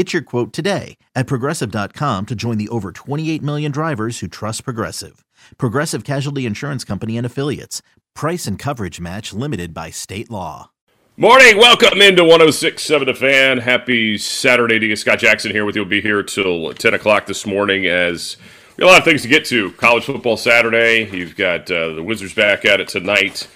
Get 0.00 0.14
your 0.14 0.22
quote 0.22 0.54
today 0.54 0.96
at 1.14 1.26
progressive.com 1.26 2.24
to 2.24 2.34
join 2.34 2.56
the 2.56 2.70
over 2.70 2.90
28 2.90 3.42
million 3.42 3.70
drivers 3.70 4.20
who 4.20 4.28
trust 4.28 4.64
Progressive. 4.64 5.26
Progressive 5.58 6.04
Casualty 6.04 6.46
Insurance 6.46 6.84
Company 6.84 7.18
and 7.18 7.26
Affiliates. 7.26 7.82
Price 8.14 8.46
and 8.46 8.58
coverage 8.58 8.98
match 8.98 9.34
limited 9.34 9.74
by 9.74 9.90
state 9.90 10.30
law. 10.30 10.70
Morning, 11.18 11.58
welcome 11.58 12.00
into 12.00 12.24
1067 12.24 13.08
The 13.08 13.12
Fan. 13.12 13.58
Happy 13.58 14.16
Saturday 14.16 14.78
to 14.78 14.86
you. 14.86 14.96
Scott 14.96 15.18
Jackson 15.18 15.50
here 15.50 15.66
with 15.66 15.76
you. 15.76 15.82
We'll 15.82 15.90
be 15.90 16.00
here 16.00 16.22
till 16.22 16.72
10 16.72 16.94
o'clock 16.94 17.26
this 17.26 17.44
morning 17.44 17.84
as 17.84 18.38
we 18.78 18.84
have 18.84 18.88
a 18.88 18.92
lot 18.92 19.00
of 19.00 19.04
things 19.04 19.20
to 19.20 19.28
get 19.28 19.44
to. 19.46 19.70
College 19.72 20.04
football 20.04 20.38
Saturday. 20.38 21.10
You've 21.14 21.36
got 21.36 21.70
uh, 21.70 21.92
the 21.92 22.02
Wizards 22.02 22.32
back 22.32 22.64
at 22.64 22.80
it 22.80 22.88
tonight. 22.88 23.48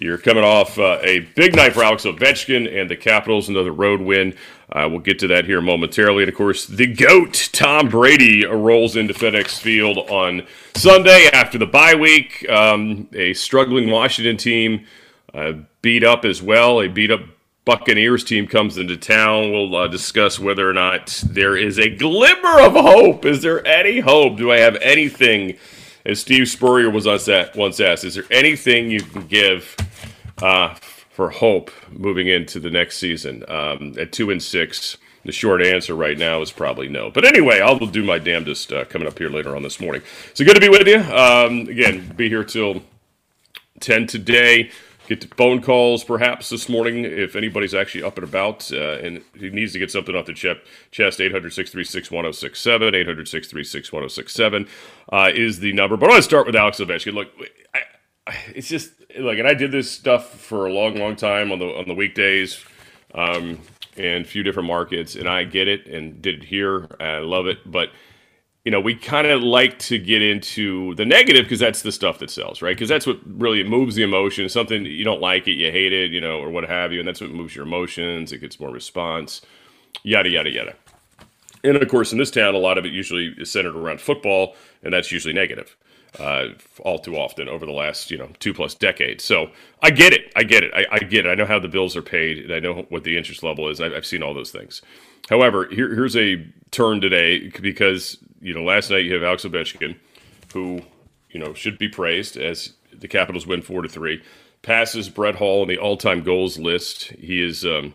You're 0.00 0.16
coming 0.16 0.44
off 0.44 0.78
uh, 0.78 0.98
a 1.02 1.20
big 1.36 1.54
night 1.54 1.74
for 1.74 1.84
Alex 1.84 2.04
Ovechkin 2.04 2.80
and 2.80 2.88
the 2.88 2.96
Capitals, 2.96 3.50
another 3.50 3.70
road 3.70 4.00
win. 4.00 4.34
Uh, 4.72 4.88
we'll 4.90 5.00
get 5.00 5.18
to 5.18 5.26
that 5.26 5.44
here 5.44 5.60
momentarily. 5.60 6.22
And 6.22 6.32
of 6.32 6.38
course, 6.38 6.64
the 6.64 6.86
GOAT, 6.86 7.50
Tom 7.52 7.90
Brady, 7.90 8.46
rolls 8.46 8.96
into 8.96 9.12
FedEx 9.12 9.60
Field 9.60 9.98
on 9.98 10.46
Sunday 10.74 11.28
after 11.34 11.58
the 11.58 11.66
bye 11.66 11.94
week. 11.94 12.48
Um, 12.48 13.08
a 13.12 13.34
struggling 13.34 13.90
Washington 13.90 14.38
team 14.38 14.86
uh, 15.34 15.52
beat 15.82 16.02
up 16.02 16.24
as 16.24 16.40
well. 16.40 16.80
A 16.80 16.88
beat 16.88 17.10
up 17.10 17.20
Buccaneers 17.66 18.24
team 18.24 18.46
comes 18.46 18.78
into 18.78 18.96
town. 18.96 19.52
We'll 19.52 19.76
uh, 19.76 19.86
discuss 19.86 20.40
whether 20.40 20.66
or 20.66 20.72
not 20.72 21.22
there 21.26 21.58
is 21.58 21.78
a 21.78 21.94
glimmer 21.94 22.60
of 22.62 22.72
hope. 22.72 23.26
Is 23.26 23.42
there 23.42 23.66
any 23.66 24.00
hope? 24.00 24.38
Do 24.38 24.50
I 24.50 24.60
have 24.60 24.76
anything? 24.76 25.58
As 26.06 26.18
Steve 26.18 26.48
Spurrier 26.48 26.88
was 26.88 27.04
once 27.04 27.78
asked, 27.78 28.04
is 28.04 28.14
there 28.14 28.24
anything 28.30 28.90
you 28.90 29.02
can 29.02 29.26
give 29.26 29.76
uh, 30.42 30.74
for 31.10 31.30
hope 31.30 31.70
moving 31.90 32.28
into 32.28 32.60
the 32.60 32.70
next 32.70 32.98
season. 32.98 33.44
Um, 33.48 33.94
at 33.98 34.12
two 34.12 34.30
and 34.30 34.42
six, 34.42 34.96
the 35.24 35.32
short 35.32 35.62
answer 35.62 35.94
right 35.94 36.16
now 36.16 36.40
is 36.40 36.50
probably 36.50 36.88
no. 36.88 37.10
But 37.10 37.24
anyway, 37.24 37.60
I'll 37.60 37.78
do 37.78 38.02
my 38.02 38.18
damnedest 38.18 38.72
uh, 38.72 38.84
coming 38.86 39.06
up 39.06 39.18
here 39.18 39.28
later 39.28 39.54
on 39.54 39.62
this 39.62 39.80
morning. 39.80 40.02
So 40.34 40.44
good 40.44 40.54
to 40.54 40.60
be 40.60 40.68
with 40.68 40.86
you. 40.86 41.00
Um, 41.00 41.68
again, 41.68 42.12
be 42.16 42.28
here 42.28 42.44
till 42.44 42.82
10 43.80 44.06
today. 44.06 44.70
Get 45.08 45.20
to 45.22 45.28
phone 45.28 45.60
calls 45.60 46.04
perhaps 46.04 46.50
this 46.50 46.68
morning 46.68 47.04
if 47.04 47.34
anybody's 47.34 47.74
actually 47.74 48.04
up 48.04 48.16
and 48.16 48.22
about 48.22 48.70
uh, 48.72 48.98
and 48.98 49.24
he 49.36 49.50
needs 49.50 49.72
to 49.72 49.80
get 49.80 49.90
something 49.90 50.14
off 50.14 50.26
the 50.26 50.32
chest. 50.32 51.20
800 51.20 51.52
636 51.52 52.10
1067. 52.12 52.94
800 52.94 53.28
636 53.28 53.92
1067 53.92 54.68
uh, 55.12 55.30
is 55.34 55.58
the 55.58 55.72
number. 55.72 55.96
But 55.96 56.06
I 56.06 56.08
want 56.10 56.18
to 56.20 56.22
start 56.22 56.46
with 56.46 56.54
Alex 56.54 56.78
Ovechkin. 56.78 57.14
Look, 57.14 57.28
I, 57.74 57.80
it's 58.48 58.68
just 58.68 58.92
like, 59.18 59.38
and 59.38 59.48
I 59.48 59.54
did 59.54 59.72
this 59.72 59.90
stuff 59.90 60.30
for 60.30 60.66
a 60.66 60.72
long, 60.72 60.96
long 60.96 61.16
time 61.16 61.52
on 61.52 61.58
the 61.58 61.66
on 61.66 61.88
the 61.88 61.94
weekdays, 61.94 62.64
um, 63.14 63.60
and 63.96 64.24
a 64.24 64.28
few 64.28 64.42
different 64.42 64.68
markets, 64.68 65.14
and 65.14 65.28
I 65.28 65.44
get 65.44 65.68
it 65.68 65.86
and 65.86 66.20
did 66.22 66.42
it 66.42 66.44
here. 66.44 66.88
I 67.00 67.18
love 67.18 67.46
it, 67.46 67.58
but 67.70 67.90
you 68.64 68.70
know, 68.70 68.80
we 68.80 68.94
kind 68.94 69.26
of 69.26 69.42
like 69.42 69.78
to 69.78 69.98
get 69.98 70.20
into 70.20 70.94
the 70.96 71.06
negative 71.06 71.44
because 71.44 71.60
that's 71.60 71.80
the 71.80 71.92
stuff 71.92 72.18
that 72.18 72.30
sells, 72.30 72.60
right? 72.60 72.76
Because 72.76 72.90
that's 72.90 73.06
what 73.06 73.18
really 73.24 73.64
moves 73.64 73.94
the 73.94 74.02
emotion. 74.02 74.48
Something 74.48 74.84
you 74.84 75.04
don't 75.04 75.20
like 75.20 75.48
it, 75.48 75.52
you 75.52 75.70
hate 75.70 75.94
it, 75.94 76.10
you 76.10 76.20
know, 76.20 76.38
or 76.40 76.50
what 76.50 76.64
have 76.64 76.92
you, 76.92 76.98
and 76.98 77.08
that's 77.08 77.20
what 77.20 77.30
moves 77.30 77.56
your 77.56 77.64
emotions. 77.64 78.32
It 78.32 78.38
gets 78.38 78.60
more 78.60 78.70
response, 78.70 79.40
yada 80.02 80.28
yada 80.28 80.50
yada. 80.50 80.74
And 81.64 81.76
of 81.76 81.88
course, 81.88 82.12
in 82.12 82.18
this 82.18 82.30
town, 82.30 82.54
a 82.54 82.58
lot 82.58 82.78
of 82.78 82.84
it 82.84 82.92
usually 82.92 83.34
is 83.38 83.50
centered 83.50 83.76
around 83.76 84.00
football, 84.00 84.56
and 84.82 84.92
that's 84.92 85.10
usually 85.10 85.34
negative 85.34 85.76
uh, 86.18 86.48
all 86.80 86.98
too 86.98 87.16
often 87.16 87.48
over 87.48 87.64
the 87.64 87.72
last 87.72 88.10
you 88.10 88.18
know 88.18 88.28
two 88.38 88.52
plus 88.52 88.74
decades. 88.74 89.24
So 89.24 89.50
I 89.82 89.90
get 89.90 90.12
it, 90.12 90.32
I 90.36 90.42
get 90.42 90.64
it, 90.64 90.72
I, 90.74 90.86
I, 90.90 90.98
get 90.98 91.26
it. 91.26 91.30
I 91.30 91.34
know 91.34 91.46
how 91.46 91.58
the 91.58 91.68
bills 91.68 91.96
are 91.96 92.02
paid, 92.02 92.38
and 92.38 92.52
I 92.52 92.58
know 92.58 92.86
what 92.88 93.04
the 93.04 93.16
interest 93.16 93.42
level 93.42 93.68
is. 93.68 93.80
I've, 93.80 93.92
I've 93.92 94.06
seen 94.06 94.22
all 94.22 94.34
those 94.34 94.50
things. 94.50 94.82
However, 95.28 95.66
here, 95.70 95.94
here's 95.94 96.16
a 96.16 96.44
turn 96.70 97.00
today 97.00 97.48
because 97.48 98.18
you 98.40 98.54
know 98.54 98.62
last 98.62 98.90
night 98.90 99.04
you 99.04 99.14
have 99.14 99.22
Alex 99.22 99.44
Ovechkin, 99.44 99.96
who 100.52 100.82
you 101.30 101.38
know 101.38 101.54
should 101.54 101.78
be 101.78 101.88
praised 101.88 102.36
as 102.36 102.74
the 102.92 103.08
Capitals 103.08 103.46
win 103.46 103.62
four 103.62 103.82
to 103.82 103.88
three, 103.88 104.22
passes 104.62 105.08
Brett 105.08 105.36
Hull 105.36 105.62
in 105.62 105.68
the 105.68 105.78
all-time 105.78 106.22
goals 106.22 106.58
list. 106.58 107.04
He 107.12 107.42
is 107.42 107.64
um, 107.64 107.94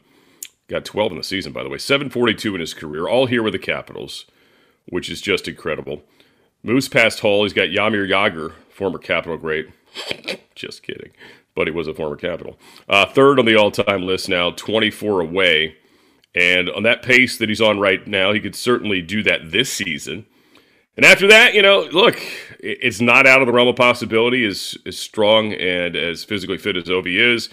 got 0.68 0.86
12 0.86 1.12
in 1.12 1.18
the 1.18 1.24
season, 1.24 1.54
by 1.54 1.64
the 1.64 1.70
way, 1.70 1.78
742 1.78 2.56
in 2.56 2.62
his 2.62 2.74
career, 2.74 3.08
all 3.08 3.26
here 3.26 3.44
with 3.44 3.54
the 3.54 3.60
Capitals, 3.60 4.26
which 4.88 5.10
is 5.10 5.22
just 5.22 5.48
incredible. 5.48 6.04
Moves 6.66 6.90
past 6.90 7.20
Hull. 7.20 7.44
He's 7.44 7.54
got 7.54 7.70
Jaromir 7.70 8.10
Jagr, 8.10 8.54
former 8.72 8.98
Capital 8.98 9.38
great. 9.38 9.70
Just 10.56 10.82
kidding. 10.82 11.12
But 11.54 11.68
he 11.68 11.72
was 11.72 11.88
a 11.88 11.94
former 11.94 12.16
Capital. 12.16 12.58
Uh, 12.90 13.06
third 13.06 13.38
on 13.38 13.46
the 13.46 13.56
all 13.56 13.70
time 13.70 14.02
list 14.02 14.28
now, 14.28 14.50
24 14.50 15.22
away. 15.22 15.78
And 16.34 16.68
on 16.72 16.82
that 16.82 17.04
pace 17.04 17.38
that 17.38 17.50
he's 17.50 17.62
on 17.62 17.80
right 17.80 18.06
now, 18.08 18.34
he 18.34 18.40
could 18.40 18.56
certainly 18.56 19.04
do 19.04 19.22
that 19.24 19.52
this 19.52 19.72
season. 19.72 20.26
And 20.98 21.06
after 21.06 21.28
that, 21.28 21.54
you 21.54 21.62
know, 21.62 21.88
look, 21.92 22.20
it's 22.60 23.00
not 23.00 23.28
out 23.28 23.42
of 23.42 23.48
the 23.48 23.54
realm 23.54 23.68
of 23.68 23.76
possibility 23.76 24.44
as, 24.44 24.76
as 24.88 24.98
strong 24.98 25.54
and 25.54 25.96
as 25.96 26.24
physically 26.24 26.58
fit 26.58 26.78
as 26.78 26.86
Ovi 26.86 27.20
is 27.20 27.50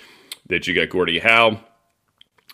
that 0.48 0.66
you 0.66 0.74
got 0.74 0.88
Gordie 0.88 1.18
Howe 1.18 1.60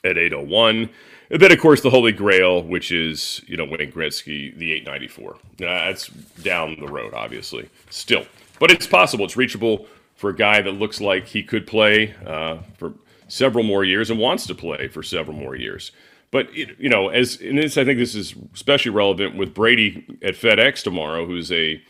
at 0.02 0.18
801. 0.18 0.90
And 1.30 1.40
then, 1.42 1.52
of 1.52 1.60
course, 1.60 1.82
the 1.82 1.90
Holy 1.90 2.12
Grail, 2.12 2.62
which 2.62 2.90
is, 2.90 3.42
you 3.46 3.56
know, 3.56 3.64
Wayne 3.64 3.92
Gretzky, 3.92 4.56
the 4.56 4.72
894. 4.72 5.36
that's 5.58 6.08
down 6.42 6.76
the 6.80 6.86
road, 6.86 7.12
obviously, 7.12 7.68
still. 7.90 8.24
But 8.58 8.70
it's 8.70 8.86
possible. 8.86 9.26
It's 9.26 9.36
reachable 9.36 9.86
for 10.16 10.30
a 10.30 10.34
guy 10.34 10.62
that 10.62 10.72
looks 10.72 11.00
like 11.00 11.26
he 11.26 11.42
could 11.42 11.66
play 11.66 12.14
uh, 12.26 12.58
for 12.78 12.94
several 13.28 13.62
more 13.62 13.84
years 13.84 14.10
and 14.10 14.18
wants 14.18 14.46
to 14.46 14.54
play 14.54 14.88
for 14.88 15.02
several 15.02 15.36
more 15.36 15.54
years. 15.54 15.92
But, 16.30 16.52
you 16.54 16.88
know, 16.88 17.08
as 17.08 17.40
and 17.40 17.58
this, 17.58 17.78
I 17.78 17.84
think 17.84 17.98
this 17.98 18.14
is 18.14 18.34
especially 18.54 18.90
relevant 18.90 19.36
with 19.36 19.54
Brady 19.54 20.04
at 20.22 20.34
FedEx 20.34 20.82
tomorrow, 20.82 21.26
who's 21.26 21.52
a 21.52 21.82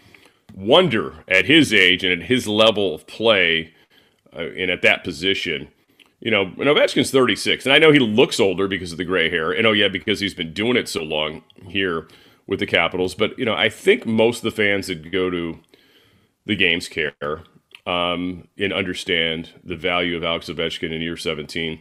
wonder 0.54 1.24
at 1.28 1.46
his 1.46 1.72
age 1.72 2.04
and 2.04 2.22
at 2.22 2.28
his 2.28 2.46
level 2.46 2.94
of 2.94 3.06
play 3.06 3.72
uh, 4.32 4.40
and 4.40 4.70
at 4.70 4.82
that 4.82 5.04
position 5.04 5.68
you 6.20 6.30
know, 6.30 6.42
and 6.42 6.56
Ovechkin's 6.56 7.10
36, 7.10 7.64
and 7.64 7.72
I 7.72 7.78
know 7.78 7.92
he 7.92 8.00
looks 8.00 8.40
older 8.40 8.66
because 8.66 8.92
of 8.92 8.98
the 8.98 9.04
gray 9.04 9.30
hair, 9.30 9.52
and 9.52 9.66
oh 9.66 9.72
yeah, 9.72 9.88
because 9.88 10.20
he's 10.20 10.34
been 10.34 10.52
doing 10.52 10.76
it 10.76 10.88
so 10.88 11.02
long 11.02 11.44
here 11.66 12.08
with 12.46 12.58
the 12.58 12.66
Capitals. 12.66 13.14
But 13.14 13.38
you 13.38 13.44
know, 13.44 13.54
I 13.54 13.68
think 13.68 14.04
most 14.04 14.38
of 14.38 14.42
the 14.42 14.50
fans 14.50 14.88
that 14.88 15.10
go 15.10 15.30
to 15.30 15.60
the 16.46 16.56
games 16.56 16.88
care 16.88 17.12
um, 17.86 18.48
and 18.58 18.72
understand 18.72 19.50
the 19.62 19.76
value 19.76 20.16
of 20.16 20.24
Alex 20.24 20.48
Ovechkin 20.48 20.92
in 20.92 21.00
year 21.00 21.16
17 21.16 21.80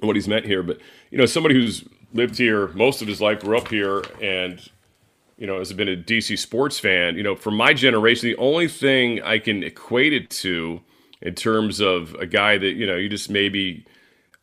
and 0.00 0.06
what 0.06 0.16
he's 0.16 0.28
meant 0.28 0.46
here. 0.46 0.62
But 0.62 0.78
you 1.10 1.18
know, 1.18 1.26
somebody 1.26 1.54
who's 1.54 1.84
lived 2.14 2.38
here 2.38 2.68
most 2.68 3.02
of 3.02 3.08
his 3.08 3.20
life, 3.20 3.40
grew 3.40 3.58
up 3.58 3.68
here, 3.68 4.02
and 4.22 4.60
you 5.36 5.46
know, 5.46 5.58
has 5.58 5.72
been 5.72 5.88
a 5.88 5.96
DC 5.96 6.38
sports 6.38 6.78
fan. 6.78 7.16
You 7.16 7.22
know, 7.22 7.36
for 7.36 7.50
my 7.50 7.74
generation, 7.74 8.28
the 8.28 8.36
only 8.36 8.68
thing 8.68 9.22
I 9.22 9.38
can 9.38 9.62
equate 9.62 10.12
it 10.12 10.30
to 10.30 10.80
in 11.22 11.34
terms 11.34 11.80
of 11.80 12.14
a 12.14 12.26
guy 12.26 12.58
that 12.58 12.72
you 12.72 12.86
know 12.86 12.96
you 12.96 13.08
just 13.08 13.30
maybe, 13.30 13.86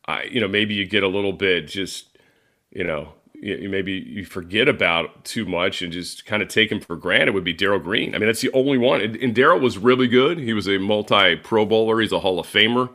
I 0.06 0.24
you 0.24 0.40
know 0.40 0.48
maybe 0.48 0.74
you 0.74 0.86
get 0.86 1.02
a 1.02 1.08
little 1.08 1.32
bit 1.32 1.68
just 1.68 2.18
you 2.70 2.84
know 2.84 3.14
you, 3.34 3.68
maybe 3.68 3.92
you 3.92 4.24
forget 4.24 4.68
about 4.68 5.24
too 5.24 5.44
much 5.44 5.82
and 5.82 5.92
just 5.92 6.26
kind 6.26 6.42
of 6.42 6.48
take 6.48 6.72
him 6.72 6.80
for 6.80 6.96
granted 6.96 7.34
would 7.34 7.44
be 7.44 7.52
Darrell 7.52 7.78
Green. 7.78 8.14
I 8.14 8.18
mean 8.18 8.26
that's 8.26 8.40
the 8.40 8.52
only 8.52 8.78
one. 8.78 9.00
And, 9.00 9.16
and 9.16 9.34
Darrell 9.34 9.60
was 9.60 9.78
really 9.78 10.08
good. 10.08 10.38
He 10.38 10.52
was 10.52 10.68
a 10.68 10.78
multi 10.78 11.36
Pro 11.36 11.64
Bowler. 11.64 12.00
He's 12.00 12.12
a 12.12 12.20
Hall 12.20 12.40
of 12.40 12.46
Famer, 12.46 12.90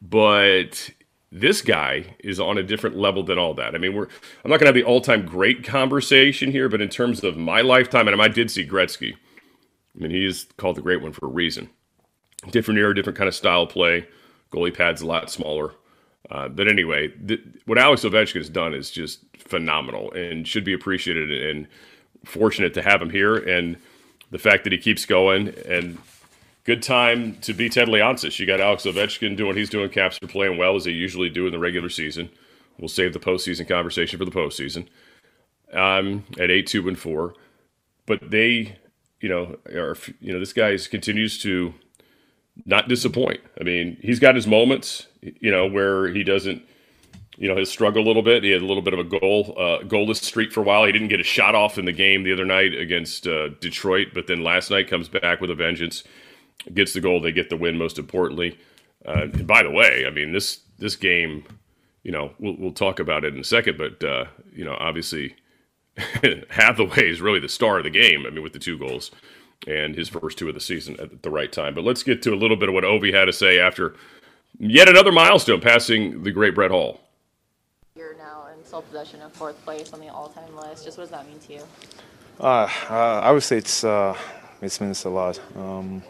but 0.00 0.90
this 1.32 1.62
guy 1.62 2.14
is 2.20 2.38
on 2.38 2.58
a 2.58 2.62
different 2.62 2.96
level 2.96 3.22
than 3.22 3.38
all 3.38 3.54
that. 3.54 3.74
I 3.74 3.78
mean, 3.78 3.94
we're 3.94 4.08
I'm 4.44 4.50
not 4.50 4.60
going 4.60 4.60
to 4.60 4.66
have 4.66 4.74
the 4.74 4.84
all-time 4.84 5.24
great 5.24 5.64
conversation 5.64 6.50
here, 6.52 6.68
but 6.68 6.82
in 6.82 6.90
terms 6.90 7.24
of 7.24 7.38
my 7.38 7.62
lifetime, 7.62 8.06
and 8.06 8.20
I 8.20 8.28
did 8.28 8.50
see 8.50 8.66
Gretzky. 8.66 9.14
I 9.14 9.98
mean, 9.98 10.10
he 10.10 10.26
is 10.26 10.46
called 10.58 10.76
the 10.76 10.82
great 10.82 11.00
one 11.00 11.12
for 11.12 11.26
a 11.26 11.30
reason. 11.30 11.70
Different 12.50 12.78
era, 12.78 12.94
different 12.94 13.18
kind 13.18 13.28
of 13.28 13.34
style 13.34 13.66
play. 13.66 14.06
Goalie 14.50 14.76
pad's 14.76 15.02
a 15.02 15.06
lot 15.06 15.30
smaller. 15.30 15.74
Uh, 16.30 16.48
but 16.48 16.68
anyway, 16.68 17.08
th- 17.08 17.40
what 17.66 17.78
Alex 17.78 18.02
Ovechkin 18.02 18.36
has 18.36 18.48
done 18.48 18.74
is 18.74 18.90
just 18.90 19.20
phenomenal 19.38 20.12
and 20.12 20.46
should 20.46 20.64
be 20.64 20.72
appreciated 20.72 21.30
and 21.30 21.66
fortunate 22.24 22.74
to 22.74 22.82
have 22.82 23.02
him 23.02 23.10
here. 23.10 23.36
And 23.36 23.76
the 24.30 24.38
fact 24.38 24.64
that 24.64 24.72
he 24.72 24.78
keeps 24.78 25.04
going 25.04 25.54
and 25.66 25.98
good 26.64 26.82
time 26.82 27.36
to 27.40 27.52
be 27.52 27.68
Ted 27.68 27.88
Leonsis. 27.88 28.38
You 28.38 28.46
got 28.46 28.60
Alex 28.60 28.84
Ovechkin 28.84 29.36
doing 29.36 29.56
he's 29.56 29.70
doing. 29.70 29.90
Caps 29.90 30.18
are 30.22 30.28
playing 30.28 30.58
well 30.58 30.76
as 30.76 30.84
they 30.84 30.90
usually 30.90 31.28
do 31.28 31.46
in 31.46 31.52
the 31.52 31.58
regular 31.58 31.88
season. 31.88 32.30
We'll 32.78 32.88
save 32.88 33.12
the 33.12 33.18
postseason 33.18 33.68
conversation 33.68 34.18
for 34.18 34.24
the 34.24 34.30
postseason. 34.30 34.86
Um, 35.72 36.24
at 36.38 36.50
eight, 36.50 36.66
two, 36.66 36.86
and 36.86 36.98
four, 36.98 37.34
but 38.04 38.30
they, 38.30 38.76
you 39.22 39.28
know, 39.30 39.56
are 39.74 39.96
you 40.20 40.30
know 40.30 40.38
this 40.38 40.52
guy 40.52 40.76
continues 40.76 41.38
to 41.42 41.72
not 42.64 42.88
disappoint. 42.88 43.40
I 43.60 43.64
mean, 43.64 43.96
he's 44.00 44.18
got 44.20 44.34
his 44.34 44.46
moments, 44.46 45.06
you 45.20 45.50
know, 45.50 45.66
where 45.66 46.08
he 46.08 46.22
doesn't, 46.22 46.62
you 47.36 47.48
know, 47.48 47.56
his 47.56 47.70
struggle 47.70 48.02
a 48.02 48.06
little 48.06 48.22
bit. 48.22 48.44
He 48.44 48.50
had 48.50 48.62
a 48.62 48.66
little 48.66 48.82
bit 48.82 48.94
of 48.94 49.00
a 49.00 49.04
goal, 49.04 49.54
uh, 49.56 49.78
goalless 49.84 50.22
streak 50.22 50.52
for 50.52 50.60
a 50.60 50.64
while. 50.64 50.84
He 50.84 50.92
didn't 50.92 51.08
get 51.08 51.20
a 51.20 51.24
shot 51.24 51.54
off 51.54 51.78
in 51.78 51.84
the 51.86 51.92
game 51.92 52.22
the 52.22 52.32
other 52.32 52.44
night 52.44 52.74
against 52.74 53.26
uh, 53.26 53.48
Detroit, 53.60 54.08
but 54.14 54.26
then 54.26 54.42
last 54.42 54.70
night 54.70 54.88
comes 54.88 55.08
back 55.08 55.40
with 55.40 55.50
a 55.50 55.54
vengeance, 55.54 56.04
gets 56.74 56.92
the 56.92 57.00
goal. 57.00 57.20
They 57.20 57.32
get 57.32 57.50
the 57.50 57.56
win. 57.56 57.78
Most 57.78 57.98
importantly, 57.98 58.58
uh, 59.06 59.22
and 59.22 59.46
by 59.46 59.62
the 59.62 59.70
way, 59.70 60.04
I 60.06 60.10
mean 60.10 60.32
this 60.32 60.60
this 60.78 60.96
game, 60.96 61.44
you 62.02 62.12
know, 62.12 62.32
we'll 62.38 62.56
we'll 62.58 62.72
talk 62.72 63.00
about 63.00 63.24
it 63.24 63.34
in 63.34 63.40
a 63.40 63.44
second, 63.44 63.78
but 63.78 64.04
uh, 64.04 64.26
you 64.54 64.64
know, 64.64 64.76
obviously, 64.78 65.34
Hathaway 66.50 67.10
is 67.10 67.22
really 67.22 67.40
the 67.40 67.48
star 67.48 67.78
of 67.78 67.84
the 67.84 67.90
game. 67.90 68.24
I 68.26 68.30
mean, 68.30 68.42
with 68.42 68.52
the 68.52 68.58
two 68.58 68.78
goals 68.78 69.10
and 69.66 69.94
his 69.94 70.08
first 70.08 70.38
two 70.38 70.48
of 70.48 70.54
the 70.54 70.60
season 70.60 70.98
at 71.00 71.22
the 71.22 71.30
right 71.30 71.52
time. 71.52 71.74
But 71.74 71.84
let's 71.84 72.02
get 72.02 72.22
to 72.22 72.34
a 72.34 72.36
little 72.36 72.56
bit 72.56 72.68
of 72.68 72.74
what 72.74 72.84
Ovi 72.84 73.12
had 73.12 73.26
to 73.26 73.32
say 73.32 73.58
after 73.58 73.94
yet 74.58 74.88
another 74.88 75.12
milestone, 75.12 75.60
passing 75.60 76.22
the 76.22 76.30
great 76.30 76.54
Brett 76.54 76.70
Hull. 76.70 77.00
You're 77.96 78.16
now 78.16 78.46
in 78.46 78.64
sole 78.64 78.82
possession 78.82 79.20
of 79.22 79.32
fourth 79.32 79.62
place 79.64 79.92
on 79.92 80.00
the 80.00 80.08
all-time 80.08 80.56
list. 80.56 80.84
Just 80.84 80.98
what 80.98 81.04
does 81.04 81.10
that 81.10 81.26
mean 81.26 81.38
to 81.40 81.52
you? 81.54 81.62
Uh, 82.40 82.68
uh, 82.90 83.20
I 83.22 83.30
would 83.30 83.42
say 83.42 83.58
it's 83.58 83.84
uh, 83.84 84.16
it 84.60 84.80
means 84.80 85.04
a 85.04 85.10
lot. 85.10 85.40
Um, 85.56 86.02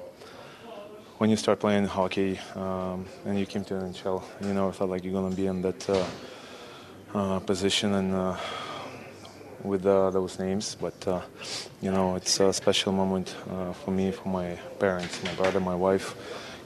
when 1.19 1.31
you 1.31 1.37
start 1.37 1.61
playing 1.61 1.87
hockey 1.87 2.39
um, 2.57 3.07
and 3.25 3.39
you 3.39 3.47
came 3.47 3.65
to 3.65 3.75
the 3.75 3.81
NHL, 3.81 4.23
you 4.41 4.53
never 4.53 4.73
felt 4.73 4.91
like 4.91 5.05
you're 5.05 5.13
gonna 5.13 5.35
be 5.35 5.47
in 5.47 5.63
that 5.63 5.91
uh, 5.91 6.07
uh, 7.15 7.39
position 7.41 7.95
and 7.95 8.15
uh, 8.15 8.37
with 9.65 9.87
uh, 9.87 10.11
those 10.11 10.39
names, 10.39 10.77
but 10.81 11.07
uh, 11.07 11.21
you 11.81 11.91
know 11.91 12.17
it's 12.17 12.41
a 12.41 12.53
special 12.53 12.93
moment 12.93 13.35
uh, 13.51 13.73
for 13.73 13.91
me, 13.91 14.11
for 14.11 14.29
my 14.29 14.59
parents, 14.79 15.23
my 15.25 15.35
brother, 15.35 15.61
my 15.61 15.75
wife, 15.75 16.15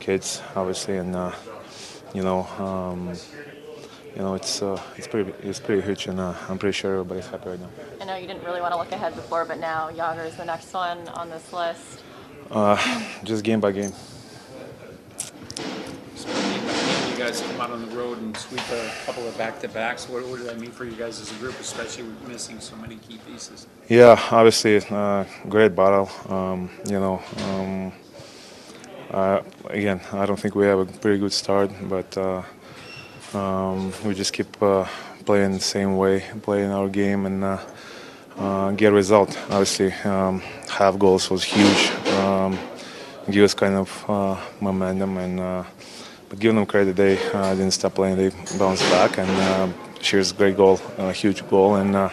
kids, 0.00 0.42
obviously, 0.54 0.96
and 0.96 1.14
uh, 1.14 1.32
you 2.14 2.22
know, 2.22 2.44
um, 2.58 3.12
you 4.14 4.22
know 4.22 4.34
it's 4.34 4.62
uh, 4.62 4.80
it's 4.96 5.06
pretty 5.06 5.32
it's 5.42 5.60
pretty 5.60 5.82
huge, 5.82 6.06
and 6.06 6.20
uh, 6.20 6.34
I'm 6.48 6.58
pretty 6.58 6.74
sure 6.74 6.92
everybody's 6.92 7.26
happy 7.26 7.50
right 7.50 7.60
now. 7.60 7.70
I 8.00 8.04
know 8.04 8.16
you 8.16 8.26
didn't 8.26 8.44
really 8.44 8.60
want 8.60 8.72
to 8.72 8.78
look 8.78 8.92
ahead 8.92 9.14
before, 9.14 9.44
but 9.44 9.58
now 9.58 9.90
Jagr 9.90 10.26
is 10.26 10.36
the 10.36 10.44
next 10.44 10.72
one 10.72 11.08
on 11.08 11.30
this 11.30 11.52
list. 11.52 12.02
just 13.24 13.44
game 13.44 13.60
by 13.60 13.72
game. 13.72 13.92
You 17.16 17.24
guys 17.24 17.40
come 17.40 17.58
out 17.62 17.70
on 17.70 17.80
the 17.88 17.96
road 17.96 18.18
and 18.18 18.36
sweep 18.36 18.60
a 18.70 18.90
couple 19.06 19.26
of 19.26 19.38
back-to-backs. 19.38 20.06
What, 20.06 20.26
what 20.26 20.36
does 20.36 20.48
that 20.48 20.60
mean 20.60 20.70
for 20.70 20.84
you 20.84 20.92
guys 20.92 21.18
as 21.18 21.32
a 21.32 21.34
group, 21.36 21.58
especially 21.60 22.02
with 22.02 22.28
missing 22.28 22.60
so 22.60 22.76
many 22.76 22.96
key 22.96 23.18
pieces? 23.26 23.66
Yeah, 23.88 24.20
obviously, 24.30 24.82
uh, 24.90 25.24
great 25.48 25.74
battle. 25.74 26.10
Um, 26.28 26.68
you 26.84 27.00
know, 27.00 27.22
um, 27.38 27.92
uh, 29.10 29.40
again, 29.70 30.02
I 30.12 30.26
don't 30.26 30.38
think 30.38 30.54
we 30.54 30.66
have 30.66 30.78
a 30.78 30.84
pretty 30.84 31.18
good 31.18 31.32
start, 31.32 31.70
but 31.84 32.18
uh, 32.18 32.42
um, 33.32 33.94
we 34.04 34.14
just 34.14 34.34
keep 34.34 34.62
uh, 34.62 34.86
playing 35.24 35.54
the 35.54 35.60
same 35.60 35.96
way, 35.96 36.22
playing 36.42 36.70
our 36.70 36.90
game, 36.90 37.24
and 37.24 37.42
uh, 37.42 37.58
uh, 38.36 38.72
get 38.72 38.92
result. 38.92 39.38
Obviously, 39.44 39.90
um, 40.04 40.40
half 40.68 40.98
goals 40.98 41.30
was 41.30 41.44
huge. 41.44 41.90
Um, 42.18 42.58
give 43.30 43.42
us 43.42 43.54
kind 43.54 43.74
of 43.74 44.50
momentum 44.60 45.16
and. 45.16 45.66
But 46.28 46.40
giving 46.40 46.56
them 46.56 46.66
credit, 46.66 46.96
they 46.96 47.18
uh, 47.32 47.54
didn't 47.54 47.72
stop 47.72 47.94
playing. 47.94 48.16
They 48.16 48.30
bounced 48.58 48.82
back, 48.90 49.18
and 49.18 49.30
uh, 49.30 49.68
Shear's 50.00 50.32
great 50.32 50.56
goal, 50.56 50.80
a 50.98 51.12
huge 51.12 51.48
goal, 51.48 51.76
and 51.76 51.94
uh, 51.94 52.10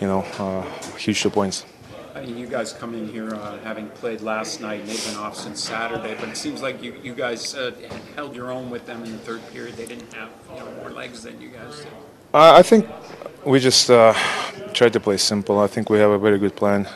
you 0.00 0.06
know, 0.06 0.20
uh, 0.38 0.62
huge 0.96 1.20
two 1.22 1.30
points. 1.30 1.66
I 2.14 2.22
mean, 2.22 2.36
you 2.38 2.46
guys 2.46 2.72
come 2.72 2.94
in 2.94 3.08
here 3.08 3.34
uh, 3.34 3.58
having 3.58 3.88
played 3.88 4.20
last 4.20 4.60
night, 4.60 4.80
and 4.80 4.88
they've 4.88 5.06
been 5.06 5.16
off 5.16 5.36
since 5.36 5.62
Saturday. 5.62 6.16
But 6.18 6.28
it 6.30 6.36
seems 6.36 6.60
like 6.60 6.82
you, 6.82 6.94
you 7.02 7.14
guys 7.14 7.54
uh, 7.54 7.72
held 8.14 8.34
your 8.34 8.50
own 8.50 8.70
with 8.70 8.84
them 8.86 9.04
in 9.04 9.12
the 9.12 9.18
third 9.18 9.40
period. 9.52 9.76
They 9.76 9.86
didn't 9.86 10.12
have 10.14 10.30
you 10.50 10.58
know, 10.58 10.70
more 10.76 10.90
legs 10.90 11.22
than 11.22 11.40
you 11.40 11.48
guys 11.48 11.78
did. 11.78 11.88
I 12.32 12.62
think 12.62 12.88
we 13.44 13.58
just 13.58 13.86
tried 13.86 14.92
to 14.92 15.00
play 15.00 15.16
simple. 15.16 15.58
I 15.60 15.66
think 15.66 15.90
we 15.90 15.98
have 15.98 16.10
a 16.10 16.18
very 16.18 16.38
good 16.38 16.56
plan, 16.56 16.86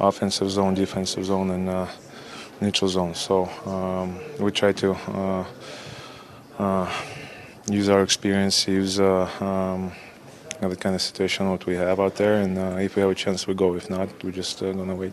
offensive 0.00 0.50
zone, 0.50 0.74
defensive 0.74 1.24
zone, 1.24 1.50
and 1.50 1.88
neutral 2.60 2.88
zone. 2.88 3.14
So 3.14 3.46
um, 3.66 4.18
we 4.38 4.50
try 4.50 4.72
to 4.72 4.92
uh, 4.92 5.44
uh, 6.58 6.92
use 7.70 7.88
our 7.88 8.02
experience, 8.02 8.66
use 8.66 9.00
uh, 9.00 9.28
um, 9.40 9.92
the 10.60 10.76
kind 10.76 10.94
of 10.94 11.02
situation 11.02 11.50
what 11.50 11.66
we 11.66 11.74
have 11.74 12.00
out 12.00 12.16
there, 12.16 12.36
and 12.40 12.58
uh, 12.58 12.76
if 12.80 12.96
we 12.96 13.02
have 13.02 13.10
a 13.10 13.14
chance, 13.14 13.46
we 13.46 13.54
go. 13.54 13.74
If 13.74 13.90
not, 13.90 14.08
we're 14.24 14.30
just 14.30 14.62
uh, 14.62 14.72
gonna 14.72 14.94
wait. 14.94 15.12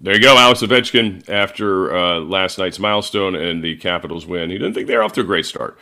There 0.00 0.14
you 0.14 0.20
go, 0.20 0.36
Alex 0.36 0.62
Ovechkin. 0.62 1.28
After 1.28 1.96
uh, 1.96 2.18
last 2.18 2.58
night's 2.58 2.78
milestone 2.78 3.36
and 3.36 3.62
the 3.62 3.76
Capitals 3.76 4.26
win, 4.26 4.50
he 4.50 4.58
didn't 4.58 4.74
think 4.74 4.88
they're 4.88 5.02
off 5.02 5.12
to 5.14 5.20
a 5.20 5.24
great 5.24 5.46
start. 5.46 5.78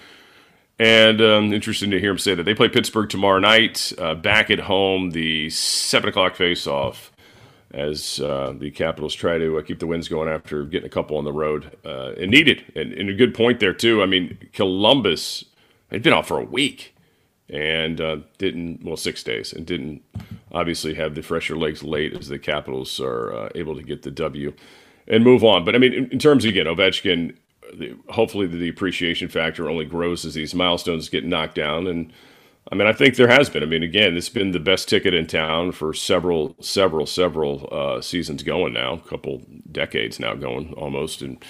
And 0.79 1.21
um, 1.21 1.53
interesting 1.53 1.91
to 1.91 2.01
hear 2.01 2.11
him 2.11 2.19
say 2.19 2.35
that 2.35 2.45
they 2.45 2.55
play 2.55 2.69
Pittsburgh 2.69 3.09
tomorrow 3.09 3.39
night, 3.39 3.93
back 4.23 4.51
at 4.51 4.61
home, 4.61 5.11
the 5.11 5.51
seven 5.51 6.09
o'clock 6.09 6.37
face-off 6.37 7.10
as 7.73 8.21
uh, 8.21 8.53
the 8.57 8.71
Capitals 8.71 9.15
try 9.15 9.39
to 9.39 9.59
uh, 9.59 9.63
keep 9.63 9.79
the 9.79 9.87
wins 9.87 10.09
going 10.09 10.29
after 10.29 10.65
getting 10.65 10.87
a 10.87 10.91
couple 10.91 11.17
on 11.17 11.25
the 11.25 11.33
road 11.33 11.77
uh, 11.85 12.13
and 12.19 12.31
needed. 12.31 12.65
And, 12.75 12.93
and, 12.93 13.09
a 13.09 13.15
good 13.15 13.35
point 13.35 13.61
there, 13.61 13.73
too. 13.73 14.03
I 14.03 14.07
mean, 14.07 14.39
Columbus 14.53 15.45
had 15.91 16.03
been 16.03 16.13
off 16.13 16.29
for 16.29 16.39
a 16.39 16.45
week 16.45 16.95
and 17.49 18.01
uh, 18.01 18.19
didn't, 18.39 18.85
well, 18.85 18.97
six 18.97 19.23
days, 19.23 19.53
and 19.53 19.67
didn't 19.67 20.03
obviously 20.53 20.95
have 20.95 21.15
the 21.15 21.23
fresher 21.23 21.57
legs 21.57 21.83
late 21.83 22.17
as 22.17 22.29
the 22.29 22.39
Capitals 22.39 23.01
are 23.01 23.33
uh, 23.33 23.49
able 23.55 23.77
to 23.77 23.83
get 23.83 24.03
the 24.03 24.11
W 24.11 24.53
and 25.07 25.25
move 25.25 25.45
on. 25.45 25.65
But 25.65 25.75
I 25.75 25.79
mean, 25.79 25.93
in, 25.93 26.11
in 26.11 26.19
terms 26.19 26.45
again, 26.45 26.67
Ovechkin, 26.67 27.37
the, 27.75 27.97
hopefully 28.09 28.47
the 28.47 28.69
appreciation 28.69 29.29
factor 29.29 29.69
only 29.69 29.85
grows 29.85 30.25
as 30.25 30.35
these 30.35 30.55
milestones 30.55 31.09
get 31.09 31.25
knocked 31.25 31.55
down. 31.55 31.87
And 31.87 32.13
I 32.71 32.77
mean, 32.77 32.87
I 32.87 32.93
think 32.93 33.17
there 33.17 33.29
has 33.29 33.51
been. 33.51 33.63
I 33.63 33.67
mean, 33.67 33.83
again, 33.83 34.17
it's 34.17 34.29
been 34.29 34.53
the 34.53 34.61
best 34.61 34.89
ticket 34.89 35.13
in 35.13 35.27
town 35.27 35.73
for 35.73 35.93
several, 35.93 36.55
several, 36.61 37.05
several 37.05 37.69
uh, 37.73 38.01
seasons 38.01 38.43
going 38.45 38.73
now, 38.73 38.95
a 38.95 39.01
couple 39.01 39.43
decades 39.71 40.21
now 40.21 40.35
going 40.35 40.73
almost. 40.75 41.21
And, 41.21 41.45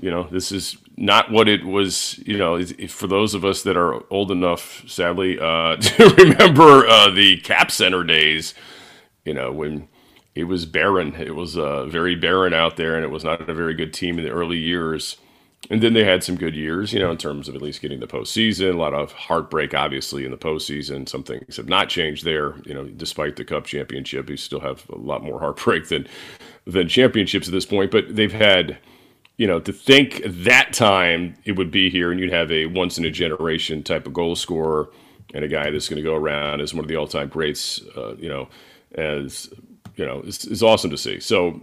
you 0.00 0.10
know, 0.10 0.24
this 0.24 0.52
is 0.52 0.76
not 0.98 1.30
what 1.30 1.48
it 1.48 1.64
was, 1.64 2.18
you 2.26 2.36
know, 2.36 2.62
for 2.88 3.06
those 3.06 3.32
of 3.32 3.42
us 3.44 3.62
that 3.62 3.76
are 3.76 4.02
old 4.12 4.30
enough, 4.30 4.84
sadly, 4.86 5.38
uh, 5.40 5.76
to 5.80 6.14
remember 6.18 6.86
uh, 6.86 7.08
the 7.08 7.38
Cap 7.38 7.70
Center 7.70 8.04
days, 8.04 8.52
you 9.24 9.32
know, 9.32 9.50
when 9.50 9.88
it 10.34 10.44
was 10.44 10.66
barren. 10.66 11.14
It 11.14 11.34
was 11.34 11.56
uh, 11.56 11.86
very 11.86 12.14
barren 12.14 12.54
out 12.54 12.76
there, 12.76 12.96
and 12.96 13.04
it 13.04 13.10
was 13.10 13.24
not 13.24 13.48
a 13.48 13.54
very 13.54 13.74
good 13.74 13.92
team 13.92 14.18
in 14.18 14.24
the 14.24 14.30
early 14.30 14.58
years. 14.58 15.16
And 15.68 15.82
then 15.82 15.92
they 15.92 16.04
had 16.04 16.24
some 16.24 16.36
good 16.36 16.56
years, 16.56 16.92
you 16.92 16.98
know, 16.98 17.10
in 17.10 17.18
terms 17.18 17.46
of 17.48 17.54
at 17.54 17.60
least 17.60 17.82
getting 17.82 18.00
the 18.00 18.06
postseason. 18.06 18.74
A 18.74 18.78
lot 18.78 18.94
of 18.94 19.12
heartbreak, 19.12 19.74
obviously, 19.74 20.24
in 20.24 20.30
the 20.30 20.38
postseason. 20.38 21.06
Some 21.06 21.22
things 21.22 21.58
have 21.58 21.68
not 21.68 21.90
changed 21.90 22.24
there, 22.24 22.54
you 22.64 22.72
know, 22.72 22.86
despite 22.86 23.36
the 23.36 23.44
Cup 23.44 23.66
championship. 23.66 24.30
You 24.30 24.38
still 24.38 24.60
have 24.60 24.88
a 24.88 24.96
lot 24.96 25.22
more 25.22 25.38
heartbreak 25.38 25.88
than 25.88 26.08
than 26.66 26.88
championships 26.88 27.46
at 27.46 27.52
this 27.52 27.66
point. 27.66 27.90
But 27.90 28.16
they've 28.16 28.32
had, 28.32 28.78
you 29.36 29.46
know, 29.46 29.60
to 29.60 29.72
think 29.72 30.22
that 30.24 30.72
time 30.72 31.36
it 31.44 31.52
would 31.52 31.70
be 31.70 31.90
here 31.90 32.10
and 32.10 32.18
you'd 32.18 32.32
have 32.32 32.50
a 32.50 32.66
once 32.66 32.96
in 32.96 33.04
a 33.04 33.10
generation 33.10 33.82
type 33.82 34.06
of 34.06 34.14
goal 34.14 34.36
scorer 34.36 34.88
and 35.34 35.44
a 35.44 35.48
guy 35.48 35.70
that's 35.70 35.88
going 35.88 36.02
to 36.02 36.08
go 36.08 36.16
around 36.16 36.62
as 36.62 36.72
one 36.72 36.84
of 36.84 36.88
the 36.88 36.96
all 36.96 37.06
time 37.06 37.28
greats, 37.28 37.82
uh, 37.96 38.16
you 38.16 38.28
know, 38.28 38.48
as 38.94 39.52
you 39.96 40.06
know, 40.06 40.22
it's, 40.24 40.44
it's 40.46 40.62
awesome 40.62 40.90
to 40.90 40.96
see. 40.96 41.20
So 41.20 41.60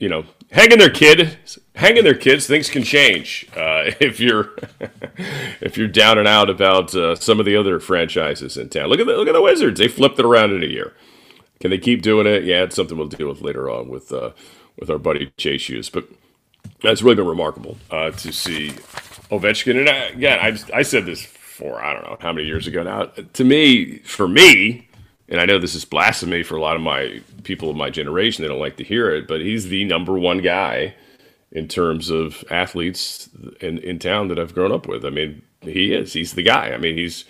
you 0.00 0.08
know, 0.08 0.24
hang 0.50 0.72
in 0.72 0.78
there, 0.78 0.90
kid. 0.90 1.38
Hang 1.76 1.96
in 1.96 2.04
there, 2.04 2.14
kids. 2.14 2.46
Things 2.46 2.68
can 2.68 2.82
change 2.82 3.46
uh, 3.54 3.92
if 4.00 4.18
you're 4.18 4.56
if 5.60 5.76
you're 5.78 5.86
down 5.86 6.18
and 6.18 6.26
out 6.26 6.50
about 6.50 6.94
uh, 6.96 7.14
some 7.14 7.38
of 7.38 7.46
the 7.46 7.54
other 7.54 7.78
franchises 7.78 8.56
in 8.56 8.70
town. 8.70 8.88
Look 8.88 8.98
at 8.98 9.06
the, 9.06 9.12
look 9.12 9.28
at 9.28 9.34
the 9.34 9.42
Wizards. 9.42 9.78
They 9.78 9.88
flipped 9.88 10.18
it 10.18 10.24
around 10.24 10.52
in 10.52 10.64
a 10.64 10.66
year. 10.66 10.94
Can 11.60 11.70
they 11.70 11.78
keep 11.78 12.02
doing 12.02 12.26
it? 12.26 12.44
Yeah, 12.44 12.62
it's 12.62 12.74
something 12.74 12.96
we'll 12.98 13.08
deal 13.08 13.28
with 13.28 13.42
later 13.42 13.70
on 13.70 13.88
with 13.88 14.10
uh, 14.10 14.30
with 14.78 14.90
our 14.90 14.98
buddy 14.98 15.30
Chase 15.36 15.68
Hughes. 15.68 15.90
But 15.90 16.08
that's 16.82 17.02
really 17.02 17.16
been 17.16 17.26
remarkable 17.26 17.76
uh, 17.90 18.10
to 18.10 18.32
see 18.32 18.70
Ovechkin. 19.30 19.78
And 19.78 19.88
I, 19.88 19.94
again, 20.06 20.38
I 20.40 20.78
I 20.78 20.82
said 20.82 21.04
this 21.04 21.22
for 21.22 21.84
I 21.84 21.92
don't 21.92 22.04
know 22.04 22.16
how 22.20 22.32
many 22.32 22.46
years 22.46 22.66
ago 22.66 22.82
now. 22.82 23.04
To 23.34 23.44
me, 23.44 23.98
for 23.98 24.26
me, 24.26 24.88
and 25.28 25.40
I 25.40 25.44
know 25.44 25.58
this 25.58 25.74
is 25.74 25.84
blasphemy 25.84 26.42
for 26.42 26.56
a 26.56 26.62
lot 26.62 26.76
of 26.76 26.82
my 26.82 27.20
people 27.42 27.70
of 27.70 27.76
my 27.76 27.90
generation. 27.90 28.42
They 28.42 28.48
don't 28.48 28.60
like 28.60 28.76
to 28.76 28.84
hear 28.84 29.10
it, 29.10 29.26
but 29.28 29.40
he's 29.40 29.68
the 29.68 29.84
number 29.84 30.18
one 30.18 30.38
guy 30.38 30.94
in 31.52 31.68
terms 31.68 32.10
of 32.10 32.44
athletes 32.50 33.28
in, 33.60 33.78
in 33.78 33.98
town 33.98 34.28
that 34.28 34.38
I've 34.38 34.54
grown 34.54 34.72
up 34.72 34.86
with. 34.86 35.04
I 35.04 35.10
mean, 35.10 35.42
he 35.62 35.92
is. 35.92 36.12
He's 36.12 36.34
the 36.34 36.42
guy. 36.42 36.72
I 36.72 36.78
mean, 36.78 36.96
he's, 36.96 37.24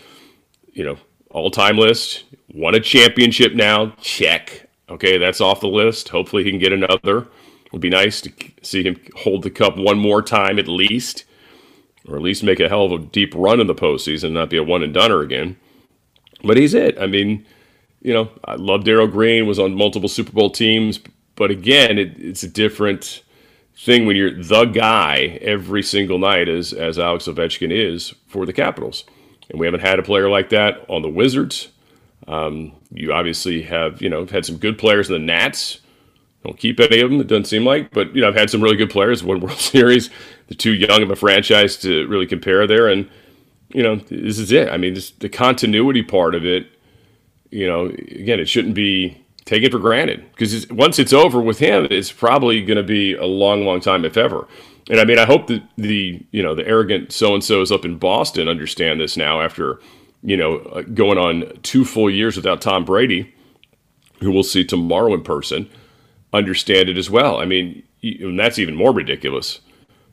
you 0.73 0.85
know, 0.85 0.99
all 1.31 1.51
time 1.51 1.79
list, 1.79 2.25
won 2.53 2.75
a 2.75 2.81
championship 2.81 3.55
now. 3.55 3.95
Check. 4.01 4.69
Okay, 4.89 5.19
that's 5.19 5.41
off 5.41 5.61
the 5.61 5.69
list. 5.69 6.09
Hopefully 6.09 6.45
he 6.45 6.51
can 6.51 6.59
get 6.59 6.73
another. 6.73 7.19
It 7.65 7.73
would 7.73 7.81
be 7.81 7.91
nice 7.91 8.21
to 8.23 8.33
see 8.63 8.83
him 8.83 9.01
hold 9.17 9.43
the 9.43 9.51
cup 9.51 9.77
one 9.77 9.99
more 9.99 10.23
time 10.23 10.59
at 10.59 10.67
least, 10.67 11.25
or 12.09 12.17
at 12.17 12.23
least 12.23 12.43
make 12.43 12.59
a 12.59 12.69
hell 12.69 12.87
of 12.87 12.93
a 12.93 12.99
deep 12.99 13.33
run 13.37 13.61
in 13.61 13.69
the 13.69 13.75
postseason, 13.75 14.25
and 14.25 14.35
not 14.35 14.51
be 14.51 14.57
a 14.57 14.65
one 14.65 14.83
and 14.83 14.93
doneer 14.93 15.23
again. 15.23 15.57
But 16.43 16.57
he's 16.57 16.75
it. 16.75 16.99
I 16.99 17.07
mean, 17.07 17.47
you 18.03 18.13
know, 18.15 18.31
I 18.45 18.55
love 18.55 18.85
Darrell 18.85 19.07
Green, 19.07 19.47
was 19.47 19.59
on 19.59 19.75
multiple 19.75 20.09
Super 20.09 20.33
Bowl 20.33 20.51
teams, 20.51 20.99
but 21.37 21.51
again, 21.51 21.99
it, 21.99 22.19
it's 22.19 22.43
a 22.43 22.49
different 22.49 23.23
thing 23.77 24.07
when 24.07 24.17
you're 24.17 24.43
the 24.43 24.67
guy 24.67 25.39
every 25.41 25.83
single 25.83 26.19
night, 26.19 26.49
as 26.49 26.73
as 26.73 26.99
Alex 26.99 27.27
Ovechkin 27.27 27.71
is 27.73 28.15
for 28.27 28.45
the 28.47 28.53
Capitals. 28.53 29.05
And 29.49 29.59
we 29.59 29.67
haven't 29.67 29.81
had 29.81 29.99
a 29.99 30.03
player 30.03 30.29
like 30.29 30.51
that 30.51 30.85
on 30.89 31.03
the 31.03 31.09
Wizards. 31.09 31.69
Um, 32.29 32.73
you 32.93 33.13
obviously 33.13 33.63
have, 33.63 34.01
you 34.01 34.09
know, 34.09 34.27
had 34.27 34.45
some 34.45 34.59
good 34.59 34.79
players 34.79 35.09
in 35.09 35.15
the 35.15 35.19
Nats. 35.19 35.81
Don't 36.45 36.59
keep 36.59 36.81
any 36.81 37.01
of 37.01 37.11
them, 37.11 37.21
it 37.21 37.27
doesn't 37.27 37.47
seem 37.47 37.65
like, 37.65 37.91
but 37.91 38.15
you 38.15 38.23
know, 38.23 38.29
I've 38.29 38.35
had 38.35 38.49
some 38.49 38.63
really 38.63 38.77
good 38.77 38.91
players. 38.91 39.23
One 39.23 39.41
World 39.43 39.59
Series, 39.59 40.11
the 40.49 40.55
too 40.55 40.73
young 40.73 41.03
of 41.03 41.11
a 41.11 41.17
franchise 41.17 41.77
to 41.79 42.07
really 42.07 42.27
compare 42.27 42.67
there, 42.67 42.89
and 42.89 43.09
you 43.69 43.83
know, 43.83 43.97
this 43.97 44.39
is 44.39 44.51
it. 44.51 44.69
I 44.69 44.77
mean, 44.77 44.95
this, 44.95 45.11
the 45.11 45.29
continuity 45.29 46.03
part 46.03 46.35
of 46.35 46.45
it. 46.45 46.67
You 47.51 47.67
know, 47.67 47.87
again, 47.87 48.41
it 48.41 48.49
shouldn't 48.49 48.75
be 48.75 49.21
taken 49.45 49.71
for 49.71 49.79
granted 49.79 50.25
because 50.31 50.69
once 50.71 50.99
it's 50.99 51.13
over 51.13 51.41
with 51.41 51.59
him, 51.59 51.89
it's 51.91 52.13
probably 52.13 52.65
going 52.65 52.77
to 52.77 52.83
be 52.83 53.15
a 53.15 53.27
long, 53.27 53.65
long 53.65 53.81
time, 53.81 54.05
if 54.05 54.17
ever. 54.17 54.47
And 54.89 55.01
I 55.01 55.05
mean, 55.05 55.19
I 55.19 55.25
hope 55.25 55.47
that 55.49 55.63
the 55.77 56.25
you 56.31 56.43
know 56.43 56.55
the 56.55 56.67
arrogant 56.67 57.13
so 57.13 57.35
and 57.35 57.45
so's 57.45 57.73
up 57.73 57.85
in 57.85 57.99
Boston 57.99 58.49
understand 58.49 59.01
this 59.01 59.17
now 59.17 59.41
after 59.41 59.81
you 60.23 60.37
know 60.37 60.57
uh, 60.59 60.83
going 60.83 61.19
on 61.19 61.59
two 61.63 61.85
full 61.85 62.11
years 62.11 62.37
without 62.37 62.61
Tom 62.61 62.85
Brady, 62.85 63.33
who 64.21 64.33
we'll 64.33 64.43
see 64.43 64.65
tomorrow 64.65 65.15
in 65.15 65.23
person, 65.23 65.69
understand 66.33 66.89
it 66.89 66.99
as 66.99 67.11
well. 67.11 67.41
I 67.41 67.45
mean, 67.45 67.83
and 68.03 68.39
that's 68.39 68.59
even 68.59 68.75
more 68.75 68.93
ridiculous. 68.93 69.61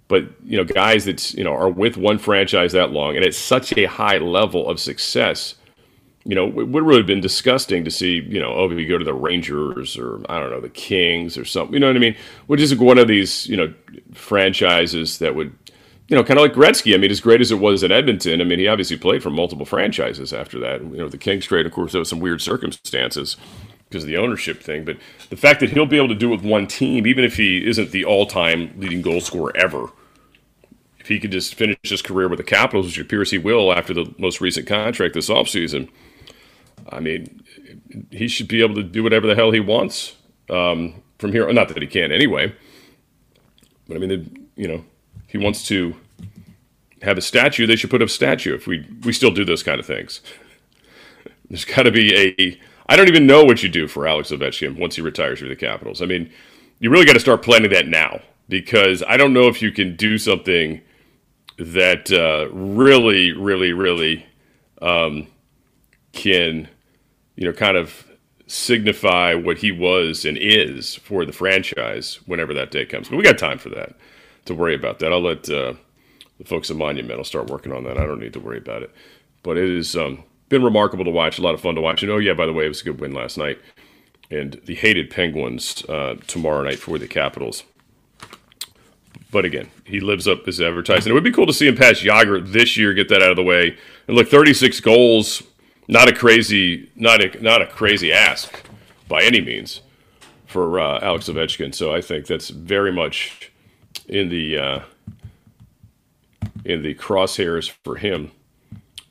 But 0.08 0.26
you 0.44 0.58
know, 0.58 0.64
guys 0.64 1.06
that 1.06 1.34
you 1.34 1.44
know 1.44 1.54
are 1.54 1.70
with 1.70 1.98
one 1.98 2.18
franchise 2.18 2.72
that 2.74 2.92
long 2.92 3.16
and 3.16 3.26
at 3.26 3.34
such 3.34 3.76
a 3.78 3.86
high 3.86 4.18
level 4.18 4.70
of 4.70 4.80
success 4.80 5.56
you 6.28 6.36
know, 6.36 6.48
it 6.48 6.68
would 6.68 6.84
really 6.84 7.00
have 7.00 7.08
been 7.08 7.22
disgusting 7.22 7.86
to 7.86 7.90
see, 7.90 8.16
you 8.16 8.38
know, 8.38 8.54
oh, 8.54 8.70
you 8.70 8.86
go 8.86 8.98
to 8.98 9.06
the 9.06 9.14
Rangers 9.14 9.98
or 9.98 10.20
I 10.30 10.42
don't 10.42 10.50
know, 10.50 10.60
the 10.60 10.68
Kings 10.68 11.38
or 11.38 11.46
something, 11.46 11.74
you 11.74 11.80
know 11.80 11.88
what 11.88 11.96
I 11.96 12.00
mean? 12.00 12.18
Which 12.48 12.60
is 12.60 12.76
one 12.76 12.98
of 12.98 13.08
these, 13.08 13.48
you 13.48 13.56
know, 13.56 13.74
franchises 14.14 15.20
that 15.20 15.36
would, 15.36 15.58
you 16.10 16.18
know, 16.18 16.26
kind 16.26 16.38
of 16.38 16.44
like 16.44 16.52
Gretzky. 16.52 16.94
I 16.94 16.98
mean, 16.98 17.12
as 17.12 17.22
great 17.22 17.40
as 17.40 17.50
it 17.50 17.60
was 17.60 17.82
in 17.82 17.94
Edmonton, 17.94 18.42
I 18.42 18.44
mean, 18.44 18.60
he 18.60 18.68
obviously 18.68 18.98
played 18.98 19.24
for 19.24 19.30
multiple 19.30 19.66
franchises 19.66 20.34
after 20.34 20.60
that. 20.60 20.82
You 20.82 20.98
know, 20.98 21.08
the 21.08 21.18
Kings 21.18 21.46
trade, 21.46 21.66
of 21.66 21.72
course, 21.72 21.94
there 21.94 22.00
was 22.00 22.10
some 22.10 22.20
weird 22.20 22.42
circumstances 22.42 23.38
because 23.88 24.04
of 24.04 24.10
the 24.10 24.18
ownership 24.18 24.62
thing. 24.62 24.84
But 24.84 24.98
the 25.30 25.38
fact 25.38 25.62
that 25.62 25.70
he'll 25.70 25.86
be 25.86 25.96
able 25.96 26.10
to 26.10 26.16
do 26.16 26.34
it 26.34 26.36
with 26.36 26.46
one 26.46 26.68
team, 26.68 27.08
even 27.08 27.24
if 27.24 27.38
he 27.38 27.66
isn't 27.66 27.92
the 27.92 28.04
all-time 28.04 28.74
leading 28.76 29.02
goal 29.02 29.22
scorer 29.22 29.56
ever, 29.56 29.92
if 31.00 31.08
he 31.08 31.22
could 31.22 31.32
just 31.32 31.56
finish 31.56 31.78
his 31.84 32.02
career 32.02 32.28
with 32.28 32.38
the 32.38 32.44
Capitals, 32.44 32.88
which 32.88 33.00
appears 33.00 33.32
he 33.32 33.38
will 33.38 33.72
after 33.72 33.94
the 33.94 34.14
most 34.18 34.42
recent 34.42 34.68
contract 34.68 35.14
this 35.14 35.30
offseason– 35.30 35.88
I 36.90 37.00
mean, 37.00 37.42
he 38.12 38.28
should 38.28 38.48
be 38.48 38.62
able 38.62 38.76
to 38.76 38.84
do 38.84 39.04
whatever 39.04 39.28
the 39.28 39.36
hell 39.36 39.52
he 39.52 39.60
wants 39.60 40.16
um, 40.50 41.04
from 41.20 41.32
here. 41.32 41.52
Not 41.52 41.68
that 41.70 41.82
he 41.82 41.88
can't 41.88 42.12
anyway, 42.12 42.54
but 43.88 43.98
I 43.98 44.00
mean, 44.00 44.50
you 44.56 44.68
know, 44.68 44.86
if 45.26 45.32
he 45.32 45.38
wants 45.38 45.68
to 45.68 45.96
have 47.02 47.18
a 47.18 47.22
statue. 47.22 47.66
They 47.68 47.76
should 47.76 47.90
put 47.90 48.02
up 48.02 48.08
a 48.08 48.12
statue. 48.12 48.56
If 48.56 48.68
we 48.68 48.86
we 49.04 49.14
still 49.14 49.32
do 49.32 49.46
those 49.46 49.64
kind 49.64 49.80
of 49.80 49.86
things, 49.86 50.22
there's 51.50 51.66
got 51.66 51.84
to 51.84 51.92
be 51.92 52.16
a. 52.16 52.60
I 52.90 52.96
don't 52.96 53.10
even 53.10 53.28
know 53.28 53.44
what 53.44 53.64
you 53.64 53.70
do 53.70 53.88
for 53.88 54.08
Alex 54.08 54.32
Ovechkin 54.32 54.80
once 54.80 54.96
he 54.96 55.02
retires 55.02 55.40
from 55.40 55.50
the 55.50 55.56
Capitals. 55.56 56.02
I 56.02 56.06
mean, 56.06 56.32
you 56.80 56.90
really 56.90 57.06
got 57.06 57.14
to 57.14 57.20
start 57.20 57.42
planning 57.42 57.72
that 57.72 57.88
now 57.88 58.22
because 58.48 59.04
I 59.04 59.18
don't 59.18 59.34
know 59.34 59.48
if 59.48 59.62
you 59.62 59.72
can 59.72 59.96
do 59.98 60.18
something 60.18 60.82
that 61.58 62.12
uh, 62.12 62.48
really, 62.54 63.34
really, 63.34 63.74
really 63.74 64.26
um, 64.82 65.28
can 66.14 66.70
you 67.38 67.46
know, 67.46 67.54
kind 67.54 67.78
of 67.78 68.06
signify 68.48 69.34
what 69.34 69.60
he 69.60 69.72
was 69.72 70.26
and 70.26 70.38
is 70.38 70.96
for 70.96 71.26
the 71.26 71.32
franchise 71.32 72.20
whenever 72.26 72.54
that 72.54 72.72
day 72.72 72.86
comes. 72.86 73.08
But 73.08 73.18
we 73.18 73.24
got 73.24 73.38
time 73.38 73.60
for 73.60 73.70
that 73.70 73.96
to 74.46 74.56
worry 74.56 74.76
about 74.76 75.00
that. 75.00 75.14
I'll 75.14 75.22
let 75.22 75.50
uh, 75.50 75.74
the 76.38 76.46
folks 76.46 76.70
at 76.72 76.78
Monumental 76.78 77.24
start 77.24 77.50
working 77.50 77.72
on 77.72 77.84
that. 77.84 77.98
I 77.98 78.06
don't 78.06 78.20
need 78.20 78.34
to 78.34 78.40
worry 78.40 78.58
about 78.58 78.84
it. 78.84 78.94
But 79.44 79.58
it 79.58 79.76
has 79.76 79.96
um, 79.96 80.24
been 80.50 80.64
remarkable 80.64 81.06
to 81.06 81.12
watch, 81.12 81.38
a 81.38 81.42
lot 81.42 81.54
of 81.54 81.62
fun 81.62 81.76
to 81.76 81.82
watch. 81.82 82.04
And 82.04 82.12
oh, 82.12 82.18
yeah, 82.18 82.34
by 82.34 82.46
the 82.46 82.54
way, 82.54 82.66
it 82.66 82.70
was 82.70 82.82
a 82.82 82.86
good 82.86 83.00
win 83.00 83.14
last 83.14 83.38
night. 83.38 83.60
And 84.32 84.60
the 84.66 84.76
hated 84.76 85.10
Penguins 85.10 85.86
uh, 85.88 86.16
tomorrow 86.26 86.64
night 86.64 86.80
for 86.80 86.98
the 86.98 87.08
Capitals. 87.08 87.64
But 89.30 89.46
again, 89.46 89.70
he 89.84 90.00
lives 90.00 90.28
up 90.28 90.46
his 90.46 90.60
advertising. 90.62 91.12
It 91.12 91.14
would 91.14 91.24
be 91.24 91.32
cool 91.32 91.46
to 91.46 91.54
see 91.54 91.68
him 91.68 91.76
pass 91.76 92.00
Jagr 92.00 92.46
this 92.46 92.78
year, 92.78 92.94
get 92.94 93.10
that 93.10 93.22
out 93.22 93.30
of 93.30 93.36
the 93.36 93.44
way. 93.44 93.78
And 94.08 94.16
look, 94.16 94.30
36 94.30 94.80
goals 94.80 95.44
not 95.88 96.10
a 96.10 96.14
crazy, 96.14 96.92
not 96.96 97.22
a 97.22 97.42
not 97.42 97.62
a 97.62 97.68
crazy 97.68 98.12
ask 98.12 98.66
by 99.08 99.24
any 99.24 99.42
means 99.42 99.82
for 100.46 100.80
uh, 100.80 101.00
Alex 101.02 101.30
Ovechkin. 101.30 101.74
So 101.74 101.94
I 101.94 102.02
think 102.02 102.26
that's 102.26 102.50
very 102.50 102.92
much 102.92 103.52
in 104.08 104.30
the 104.30 104.58
uh, 104.58 104.80
in 106.66 106.84
the 106.84 106.96
crosshairs 106.96 107.72
for 107.84 107.96
him 107.96 108.32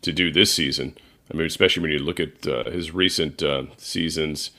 to 0.02 0.12
do 0.12 0.30
this 0.30 0.52
season. 0.52 0.96
I 1.32 1.36
mean, 1.36 1.46
especially 1.46 1.82
when 1.82 1.92
you 1.92 1.98
look 1.98 2.20
at 2.20 2.46
uh, 2.46 2.70
his 2.70 2.92
recent 2.92 3.42
uh, 3.42 3.64
seasons. 3.76 4.50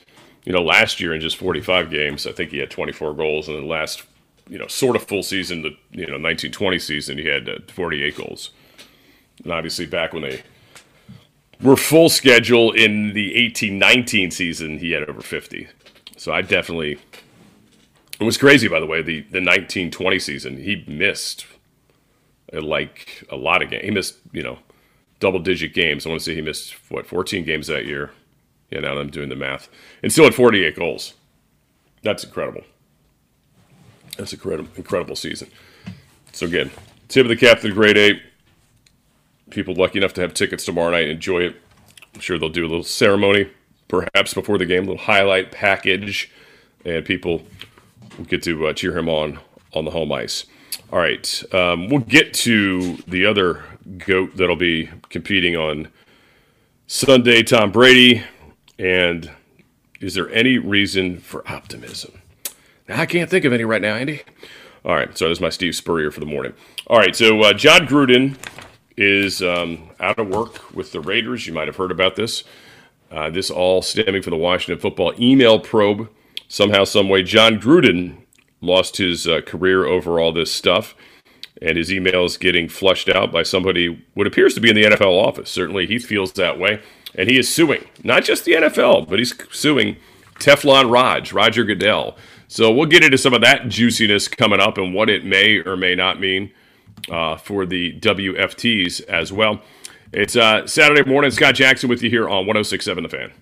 You 0.44 0.54
know, 0.54 0.62
last 0.62 0.98
year 0.98 1.12
in 1.12 1.20
just 1.20 1.36
45 1.36 1.90
games, 1.90 2.26
I 2.26 2.32
think 2.32 2.52
he 2.52 2.58
had 2.58 2.70
24 2.70 3.12
goals, 3.12 3.48
and 3.48 3.58
the 3.58 3.66
last, 3.66 4.02
you 4.48 4.56
know, 4.56 4.66
sort 4.66 4.96
of 4.96 5.02
full 5.02 5.22
season, 5.22 5.60
the 5.60 5.76
you 5.90 6.06
know 6.06 6.14
1920 6.14 6.78
season, 6.78 7.18
he 7.18 7.26
had 7.26 7.48
uh, 7.48 7.58
48 7.68 8.16
goals. 8.16 8.50
And 9.44 9.52
obviously, 9.52 9.84
back 9.84 10.14
when 10.14 10.22
they 10.22 10.42
were 11.62 11.76
full 11.76 12.08
schedule 12.08 12.72
in 12.72 13.12
the 13.14 13.34
18-19 13.34 14.32
season, 14.32 14.78
he 14.78 14.92
had 14.92 15.08
over 15.08 15.20
50. 15.20 15.68
So 16.16 16.32
I 16.32 16.42
definitely 16.42 16.98
it 18.20 18.24
was 18.24 18.36
crazy 18.36 18.68
by 18.68 18.80
the 18.80 18.86
way, 18.86 19.02
the 19.02 19.20
the 19.30 19.40
19-20 19.40 20.20
season, 20.20 20.56
he 20.56 20.84
missed 20.86 21.46
uh, 22.52 22.60
like 22.60 23.24
a 23.30 23.36
lot 23.36 23.62
of 23.62 23.70
games. 23.70 23.84
He 23.84 23.90
missed, 23.90 24.16
you 24.32 24.42
know, 24.42 24.58
double 25.20 25.38
digit 25.38 25.74
games. 25.74 26.06
I 26.06 26.10
want 26.10 26.20
to 26.20 26.24
say 26.24 26.34
he 26.34 26.42
missed 26.42 26.74
what 26.90 27.06
14 27.06 27.44
games 27.44 27.66
that 27.68 27.86
year. 27.86 28.10
Yeah, 28.70 28.80
now 28.80 28.98
I'm 28.98 29.10
doing 29.10 29.28
the 29.28 29.36
math. 29.36 29.68
And 30.02 30.12
still 30.12 30.24
had 30.24 30.34
48 30.34 30.76
goals. 30.76 31.14
That's 32.02 32.22
incredible. 32.24 32.64
That's 34.16 34.32
a 34.32 34.36
incredible 34.36 34.70
incredible 34.76 35.16
season. 35.16 35.48
So 36.32 36.46
again, 36.46 36.70
tip 37.08 37.24
of 37.24 37.28
the 37.28 37.36
cap 37.36 37.60
to 37.60 37.68
the 37.68 37.74
Great 37.74 37.96
Eight 37.96 38.20
people 39.50 39.74
lucky 39.74 39.98
enough 39.98 40.12
to 40.14 40.20
have 40.20 40.34
tickets 40.34 40.64
tomorrow 40.64 40.90
night 40.90 41.08
enjoy 41.08 41.40
it. 41.40 41.56
I'm 42.14 42.20
sure 42.20 42.38
they'll 42.38 42.48
do 42.48 42.64
a 42.64 42.68
little 42.68 42.82
ceremony, 42.82 43.50
perhaps 43.86 44.34
before 44.34 44.58
the 44.58 44.66
game, 44.66 44.84
a 44.84 44.92
little 44.92 45.04
highlight 45.04 45.52
package, 45.52 46.30
and 46.84 47.04
people 47.04 47.42
will 48.16 48.24
get 48.24 48.42
to 48.44 48.66
uh, 48.66 48.72
cheer 48.72 48.96
him 48.96 49.08
on 49.08 49.38
on 49.74 49.84
the 49.84 49.90
home 49.90 50.12
ice. 50.12 50.46
All 50.92 50.98
right, 50.98 51.42
um, 51.52 51.88
we'll 51.88 52.00
get 52.00 52.32
to 52.34 52.96
the 53.06 53.26
other 53.26 53.62
goat 53.98 54.36
that'll 54.36 54.56
be 54.56 54.90
competing 55.10 55.56
on 55.56 55.88
Sunday, 56.86 57.42
Tom 57.42 57.70
Brady. 57.70 58.24
And 58.78 59.30
is 60.00 60.14
there 60.14 60.30
any 60.30 60.58
reason 60.58 61.18
for 61.18 61.46
optimism? 61.50 62.22
Now, 62.88 63.00
I 63.00 63.06
can't 63.06 63.28
think 63.28 63.44
of 63.44 63.52
any 63.52 63.64
right 63.64 63.82
now, 63.82 63.96
Andy. 63.96 64.22
All 64.84 64.94
right, 64.94 65.16
so 65.18 65.26
there's 65.26 65.40
my 65.40 65.50
Steve 65.50 65.74
Spurrier 65.74 66.10
for 66.10 66.20
the 66.20 66.26
morning. 66.26 66.54
All 66.86 66.98
right, 66.98 67.14
so 67.14 67.42
uh, 67.42 67.52
Jon 67.52 67.86
Gruden 67.86 68.36
is 68.98 69.40
um, 69.40 69.90
out 70.00 70.18
of 70.18 70.28
work 70.28 70.74
with 70.74 70.90
the 70.90 71.00
Raiders. 71.00 71.46
You 71.46 71.52
might 71.52 71.68
have 71.68 71.76
heard 71.76 71.92
about 71.92 72.16
this. 72.16 72.42
Uh, 73.10 73.30
this 73.30 73.48
all 73.48 73.80
stemming 73.80 74.22
from 74.22 74.32
the 74.32 74.36
Washington 74.36 74.80
football 74.80 75.14
email 75.18 75.60
probe. 75.60 76.10
Somehow, 76.48 76.84
someway, 76.84 77.22
Jon 77.22 77.60
Gruden 77.60 78.18
lost 78.60 78.96
his 78.96 79.26
uh, 79.26 79.40
career 79.42 79.86
over 79.86 80.18
all 80.18 80.32
this 80.32 80.52
stuff, 80.52 80.94
and 81.62 81.78
his 81.78 81.90
emails 81.90 82.38
getting 82.38 82.68
flushed 82.68 83.08
out 83.08 83.30
by 83.30 83.44
somebody 83.44 84.04
what 84.14 84.26
appears 84.26 84.54
to 84.54 84.60
be 84.60 84.68
in 84.68 84.74
the 84.74 84.84
NFL 84.84 85.24
office. 85.24 85.50
Certainly, 85.50 85.86
he 85.86 85.98
feels 85.98 86.32
that 86.32 86.58
way, 86.58 86.82
and 87.14 87.30
he 87.30 87.38
is 87.38 87.48
suing 87.48 87.84
not 88.02 88.24
just 88.24 88.44
the 88.44 88.52
NFL, 88.52 89.08
but 89.08 89.18
he's 89.18 89.34
suing 89.52 89.96
Teflon 90.40 90.90
Raj, 90.90 91.32
Roger 91.32 91.64
Goodell. 91.64 92.16
So 92.48 92.72
we'll 92.72 92.86
get 92.86 93.04
into 93.04 93.18
some 93.18 93.34
of 93.34 93.42
that 93.42 93.68
juiciness 93.68 94.26
coming 94.26 94.60
up 94.60 94.76
and 94.76 94.92
what 94.92 95.08
it 95.08 95.24
may 95.24 95.58
or 95.58 95.76
may 95.76 95.94
not 95.94 96.18
mean 96.18 96.50
uh, 97.10 97.36
for 97.36 97.66
the 97.66 97.98
WFTs 98.00 99.02
as 99.06 99.32
well. 99.32 99.60
It's 100.12 100.36
uh, 100.36 100.66
Saturday 100.66 101.08
morning. 101.08 101.30
Scott 101.30 101.54
Jackson 101.54 101.88
with 101.88 102.02
you 102.02 102.10
here 102.10 102.28
on 102.28 102.46
1067 102.46 103.02
The 103.02 103.08
Fan. 103.08 103.32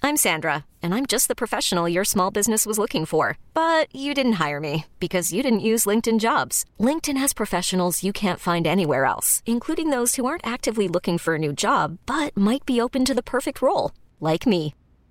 I'm 0.00 0.16
Sandra, 0.16 0.64
and 0.80 0.94
I'm 0.94 1.06
just 1.06 1.26
the 1.26 1.34
professional 1.34 1.88
your 1.88 2.04
small 2.04 2.30
business 2.30 2.64
was 2.64 2.78
looking 2.78 3.04
for. 3.04 3.36
But 3.52 3.94
you 3.94 4.14
didn't 4.14 4.38
hire 4.44 4.60
me 4.60 4.86
because 5.00 5.32
you 5.32 5.42
didn't 5.42 5.68
use 5.72 5.86
LinkedIn 5.86 6.18
jobs. 6.18 6.64
LinkedIn 6.80 7.18
has 7.18 7.34
professionals 7.34 8.02
you 8.02 8.12
can't 8.12 8.40
find 8.40 8.66
anywhere 8.66 9.04
else, 9.04 9.42
including 9.44 9.90
those 9.90 10.14
who 10.14 10.24
aren't 10.24 10.46
actively 10.46 10.88
looking 10.88 11.18
for 11.18 11.34
a 11.34 11.38
new 11.38 11.52
job 11.52 11.98
but 12.06 12.34
might 12.36 12.64
be 12.64 12.80
open 12.80 13.04
to 13.04 13.14
the 13.14 13.22
perfect 13.34 13.60
role, 13.60 13.90
like 14.20 14.46
me. 14.46 14.72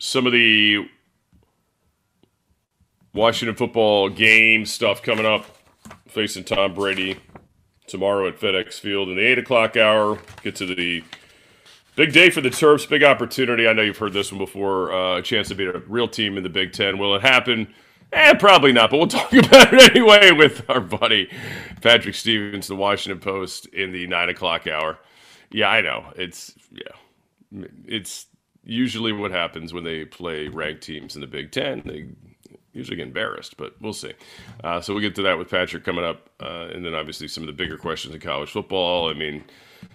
some 0.00 0.26
of 0.26 0.32
the 0.32 0.88
Washington 3.14 3.54
football 3.54 4.08
game 4.08 4.66
stuff 4.66 5.02
coming 5.02 5.26
up, 5.26 5.46
facing 6.08 6.42
Tom 6.42 6.74
Brady 6.74 7.18
tomorrow 7.86 8.26
at 8.26 8.40
FedEx 8.40 8.80
Field 8.80 9.10
in 9.10 9.16
the 9.16 9.22
8 9.22 9.38
o'clock 9.38 9.76
hour. 9.76 10.18
Get 10.42 10.56
to 10.56 10.66
the 10.66 11.04
Big 11.96 12.14
day 12.14 12.30
for 12.30 12.40
the 12.40 12.48
Terps. 12.48 12.88
Big 12.88 13.02
opportunity. 13.02 13.68
I 13.68 13.74
know 13.74 13.82
you've 13.82 13.98
heard 13.98 14.14
this 14.14 14.32
one 14.32 14.38
before. 14.38 14.90
Uh, 14.90 15.18
a 15.18 15.22
chance 15.22 15.48
to 15.48 15.54
beat 15.54 15.68
a 15.68 15.80
real 15.80 16.08
team 16.08 16.38
in 16.38 16.42
the 16.42 16.48
Big 16.48 16.72
Ten. 16.72 16.96
Will 16.96 17.14
it 17.14 17.20
happen? 17.20 17.74
Eh, 18.12 18.32
probably 18.34 18.72
not. 18.72 18.90
But 18.90 18.96
we'll 18.96 19.06
talk 19.08 19.30
about 19.34 19.74
it 19.74 19.90
anyway 19.90 20.30
with 20.30 20.64
our 20.70 20.80
buddy 20.80 21.28
Patrick 21.82 22.14
Stevens, 22.14 22.68
the 22.68 22.76
Washington 22.76 23.20
Post, 23.20 23.66
in 23.66 23.92
the 23.92 24.06
nine 24.06 24.30
o'clock 24.30 24.66
hour. 24.66 24.98
Yeah, 25.50 25.68
I 25.68 25.82
know. 25.82 26.06
It's 26.16 26.54
yeah, 26.70 27.66
it's 27.86 28.26
usually 28.64 29.12
what 29.12 29.30
happens 29.30 29.72
when 29.72 29.84
they 29.84 30.04
play 30.04 30.48
ranked 30.48 30.82
teams 30.82 31.14
in 31.14 31.20
the 31.20 31.26
Big 31.26 31.50
Ten. 31.52 31.82
They 31.84 32.06
usually 32.72 32.96
get 32.96 33.06
embarrassed, 33.06 33.56
but 33.56 33.74
we'll 33.80 33.92
see. 33.92 34.12
Uh, 34.62 34.80
so 34.80 34.92
we'll 34.92 35.02
get 35.02 35.14
to 35.16 35.22
that 35.22 35.38
with 35.38 35.50
Patrick 35.50 35.84
coming 35.84 36.04
up, 36.04 36.30
uh, 36.40 36.68
and 36.72 36.84
then 36.84 36.94
obviously 36.94 37.26
some 37.28 37.42
of 37.42 37.48
the 37.48 37.52
bigger 37.52 37.76
questions 37.76 38.14
in 38.14 38.20
college 38.20 38.50
football. 38.50 39.10
I 39.10 39.14
mean 39.14 39.44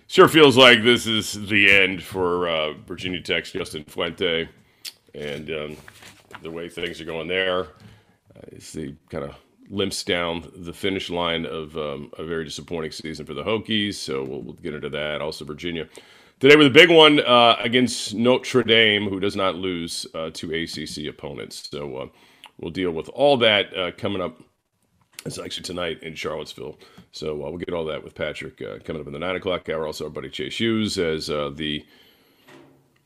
sure 0.08 0.28
feels 0.28 0.58
like 0.58 0.84
this 0.84 1.08
is 1.08 1.48
the 1.48 1.72
end 1.72 2.04
for 2.04 2.48
uh, 2.48 2.74
Virginia 2.88 3.22
Tech's 3.22 3.52
Justin 3.52 3.84
Fuente, 3.86 4.50
and 5.14 5.50
um, 5.50 5.78
the 6.42 6.52
way 6.52 6.70
things 6.70 7.00
are 7.02 7.06
going 7.06 7.28
there 7.28 7.62
uh, 7.62 8.48
is 8.52 8.72
the 8.74 8.96
kind 9.10 9.24
of 9.24 9.36
limps 9.70 10.04
down 10.04 10.52
the 10.56 10.74
finish 10.74 11.10
line 11.10 11.46
of 11.46 11.76
um, 11.76 12.12
a 12.20 12.24
very 12.24 12.44
disappointing 12.44 12.92
season 12.92 13.26
for 13.26 13.34
the 13.34 13.44
Hokies. 13.44 13.96
So 13.96 14.24
we'll, 14.24 14.42
we'll 14.42 14.54
get 14.54 14.74
into 14.76 14.90
that. 14.90 15.22
Also, 15.22 15.44
Virginia 15.44 15.88
today 16.40 16.56
with 16.56 16.68
a 16.68 16.72
big 16.72 16.90
one 16.90 17.20
uh, 17.20 17.56
against 17.60 18.14
Notre 18.14 18.64
Dame, 18.64 19.10
who 19.10 19.20
does 19.20 19.36
not 19.36 19.56
lose 19.56 20.06
uh, 20.14 20.30
to 20.32 20.54
ACC 20.54 21.08
opponents. 21.08 21.70
So 21.72 21.98
uh, 21.98 22.08
we'll 22.60 22.72
deal 22.72 22.92
with 22.92 23.10
all 23.10 23.38
that 23.38 23.76
uh, 23.78 23.92
coming 23.92 24.22
up 24.22 24.42
it's 25.26 25.40
actually 25.40 25.64
tonight 25.64 26.04
in 26.04 26.14
Charlottesville. 26.14 26.78
So 27.12 27.34
uh, 27.34 27.50
we'll 27.50 27.58
get 27.58 27.74
all 27.74 27.86
that 27.86 28.04
with 28.04 28.14
Patrick 28.14 28.62
uh, 28.62 28.78
coming 28.84 29.02
up 29.02 29.08
in 29.08 29.14
the 29.14 29.18
9 29.18 29.38
o'clock 29.38 29.68
hour. 29.70 29.88
Also, 29.88 30.04
our 30.04 30.12
buddy 30.12 30.30
Chase 30.30 30.60
Hughes 30.60 31.00
as 31.00 31.26
the 31.26 31.84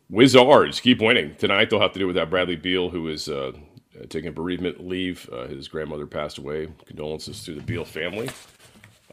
Wizards 0.10 0.82
keep 0.82 1.02
winning. 1.02 1.36
Tonight, 1.36 1.70
they'll 1.70 1.80
have 1.80 1.94
to 1.94 2.00
do 2.00 2.08
without 2.08 2.30
Bradley 2.30 2.58
Beal, 2.58 2.90
who 2.90 3.08
is 3.08 3.30
taking 4.10 4.34
bereavement 4.34 4.86
leave. 4.86 5.30
His 5.48 5.70
grandmother 5.70 6.06
passed 6.06 6.40
away. 6.40 6.68
Condolences 6.86 7.42
to 7.46 7.56
the 7.56 7.62
Beal 7.62 7.86
family. 7.86 8.30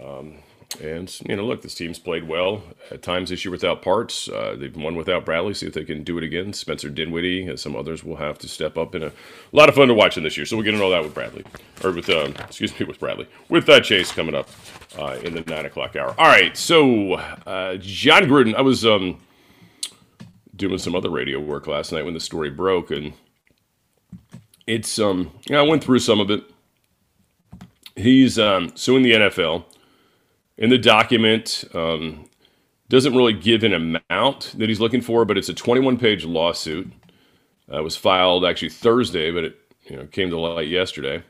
Um, 0.02 0.38
and, 0.80 1.20
you 1.26 1.36
know, 1.36 1.44
look, 1.44 1.62
this 1.62 1.74
team's 1.74 1.98
played 1.98 2.28
well. 2.28 2.62
At 2.90 3.02
times 3.02 3.30
this 3.30 3.44
year 3.44 3.52
without 3.52 3.82
parts. 3.82 4.28
Uh, 4.28 4.56
they've 4.58 4.76
won 4.76 4.96
without 4.96 5.24
Bradley. 5.24 5.54
See 5.54 5.66
if 5.66 5.72
they 5.72 5.84
can 5.84 6.02
do 6.02 6.18
it 6.18 6.24
again. 6.24 6.52
Spencer 6.52 6.90
Dinwiddie 6.90 7.46
and 7.46 7.58
some 7.58 7.76
others 7.76 8.04
will 8.04 8.16
have 8.16 8.38
to 8.38 8.48
step 8.48 8.76
up. 8.76 8.94
In 8.94 9.02
a, 9.02 9.06
a 9.06 9.12
lot 9.52 9.68
of 9.68 9.74
fun 9.74 9.88
to 9.88 9.94
watch 9.94 10.16
in 10.16 10.24
this 10.24 10.36
year. 10.36 10.44
So 10.44 10.56
we'll 10.56 10.64
get 10.64 10.74
into 10.74 10.84
all 10.84 10.90
that 10.90 11.02
with 11.02 11.14
Bradley. 11.14 11.44
Or 11.84 11.92
with, 11.92 12.10
um, 12.10 12.34
excuse 12.40 12.78
me, 12.78 12.84
with 12.84 12.98
Bradley. 12.98 13.28
With 13.48 13.68
uh, 13.68 13.80
Chase 13.80 14.12
coming 14.12 14.34
up 14.34 14.48
uh, 14.98 15.18
in 15.22 15.34
the 15.34 15.42
9 15.42 15.66
o'clock 15.66 15.96
hour. 15.96 16.14
All 16.18 16.26
right. 16.26 16.56
So, 16.56 17.14
uh, 17.14 17.76
Jon 17.76 18.24
Gruden, 18.24 18.54
I 18.54 18.62
was 18.62 18.84
um, 18.84 19.20
doing 20.54 20.78
some 20.78 20.94
other 20.94 21.10
radio 21.10 21.40
work 21.40 21.68
last 21.68 21.92
night 21.92 22.04
when 22.04 22.14
the 22.14 22.20
story 22.20 22.50
broke. 22.50 22.90
And 22.90 23.14
it's, 24.66 24.98
um, 24.98 25.30
know, 25.48 25.64
I 25.64 25.66
went 25.66 25.82
through 25.82 26.00
some 26.00 26.20
of 26.20 26.30
it. 26.30 26.42
He's 27.94 28.38
um, 28.38 28.72
suing 28.74 29.02
the 29.02 29.12
NFL 29.12 29.64
in 30.58 30.70
the 30.70 30.78
document 30.78 31.64
um, 31.74 32.28
doesn't 32.88 33.14
really 33.14 33.32
give 33.32 33.62
an 33.62 33.72
amount 33.72 34.54
that 34.58 34.68
he's 34.68 34.80
looking 34.80 35.00
for, 35.00 35.24
but 35.24 35.36
it's 35.36 35.48
a 35.48 35.54
21 35.54 35.98
page 35.98 36.24
lawsuit. 36.24 36.92
Uh, 37.70 37.78
it 37.78 37.82
was 37.82 37.96
filed 37.96 38.44
actually 38.44 38.70
Thursday, 38.70 39.30
but 39.30 39.44
it 39.44 39.58
you 39.88 39.96
know, 39.96 40.06
came 40.06 40.30
to 40.30 40.38
light 40.38 40.68
yesterday. 40.68 41.22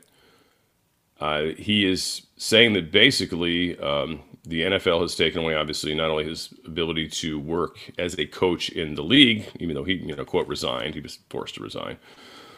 Uh, 1.19 1.45
he 1.57 1.85
is 1.85 2.27
saying 2.37 2.73
that 2.73 2.91
basically 2.91 3.77
um, 3.79 4.21
the 4.43 4.61
NFL 4.61 5.01
has 5.01 5.15
taken 5.15 5.43
away, 5.43 5.55
obviously, 5.55 5.95
not 5.95 6.11
only 6.11 6.25
his 6.25 6.53
ability 6.65 7.09
to 7.09 7.39
work 7.39 7.79
as 7.97 8.17
a 8.19 8.25
coach 8.25 8.69
in 8.69 8.93
the 8.93 9.03
league, 9.03 9.45
even 9.59 9.75
though 9.75 9.83
he, 9.83 9.95
you 9.95 10.15
know, 10.15 10.25
quote, 10.25 10.47
resigned, 10.47 10.93
he 10.93 11.01
was 11.01 11.19
forced 11.29 11.55
to 11.55 11.63
resign. 11.63 11.97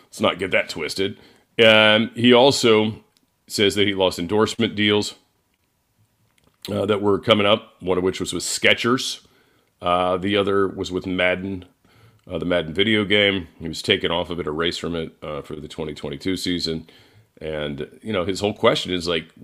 Let's 0.05 0.19
not 0.19 0.39
get 0.39 0.51
that 0.51 0.69
twisted. 0.69 1.17
Um, 1.63 2.11
he 2.15 2.33
also 2.33 3.03
says 3.47 3.75
that 3.75 3.87
he 3.87 3.93
lost 3.93 4.19
endorsement 4.19 4.75
deals 4.75 5.15
uh, 6.71 6.85
that 6.85 7.01
were 7.01 7.19
coming 7.19 7.45
up. 7.45 7.75
One 7.79 7.97
of 7.97 8.03
which 8.03 8.19
was 8.19 8.33
with 8.33 8.43
Skechers. 8.43 9.25
Uh, 9.81 10.17
the 10.17 10.35
other 10.35 10.67
was 10.67 10.91
with 10.91 11.05
Madden, 11.05 11.65
uh, 12.29 12.37
the 12.37 12.45
Madden 12.45 12.73
video 12.73 13.05
game. 13.05 13.47
He 13.59 13.67
was 13.67 13.81
taken 13.81 14.11
off 14.11 14.29
of 14.29 14.39
it, 14.39 14.47
erased 14.47 14.81
from 14.81 14.95
it 14.95 15.15
uh, 15.21 15.41
for 15.41 15.55
the 15.55 15.67
2022 15.67 16.35
season. 16.35 16.87
And 17.41 17.87
you 18.01 18.11
know, 18.11 18.25
his 18.25 18.41
whole 18.41 18.53
question 18.53 18.93
is 18.93 19.07
like, 19.07 19.29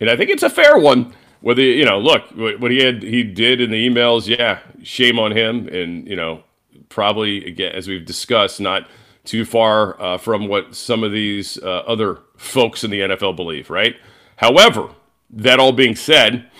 and 0.00 0.08
I 0.08 0.16
think 0.16 0.30
it's 0.30 0.44
a 0.44 0.50
fair 0.50 0.78
one. 0.78 1.12
Whether 1.40 1.62
you 1.62 1.84
know, 1.84 1.98
look, 1.98 2.24
what 2.32 2.70
he 2.70 2.82
had, 2.82 3.02
he 3.02 3.22
did 3.22 3.60
in 3.60 3.70
the 3.70 3.88
emails, 3.88 4.26
yeah, 4.26 4.58
shame 4.82 5.18
on 5.20 5.32
him, 5.32 5.68
and 5.68 6.06
you 6.08 6.16
know, 6.16 6.42
probably 6.88 7.44
again, 7.46 7.72
as 7.72 7.86
we've 7.86 8.04
discussed, 8.04 8.60
not 8.60 8.88
too 9.24 9.44
far 9.44 10.00
uh, 10.00 10.18
from 10.18 10.48
what 10.48 10.74
some 10.74 11.04
of 11.04 11.12
these 11.12 11.58
uh, 11.58 11.82
other 11.86 12.18
folks 12.36 12.82
in 12.82 12.90
the 12.90 13.00
NFL 13.00 13.36
believe, 13.36 13.70
right? 13.70 13.94
However, 14.36 14.88
that 15.30 15.60
all 15.60 15.72
being 15.72 15.96
said, 15.96 16.50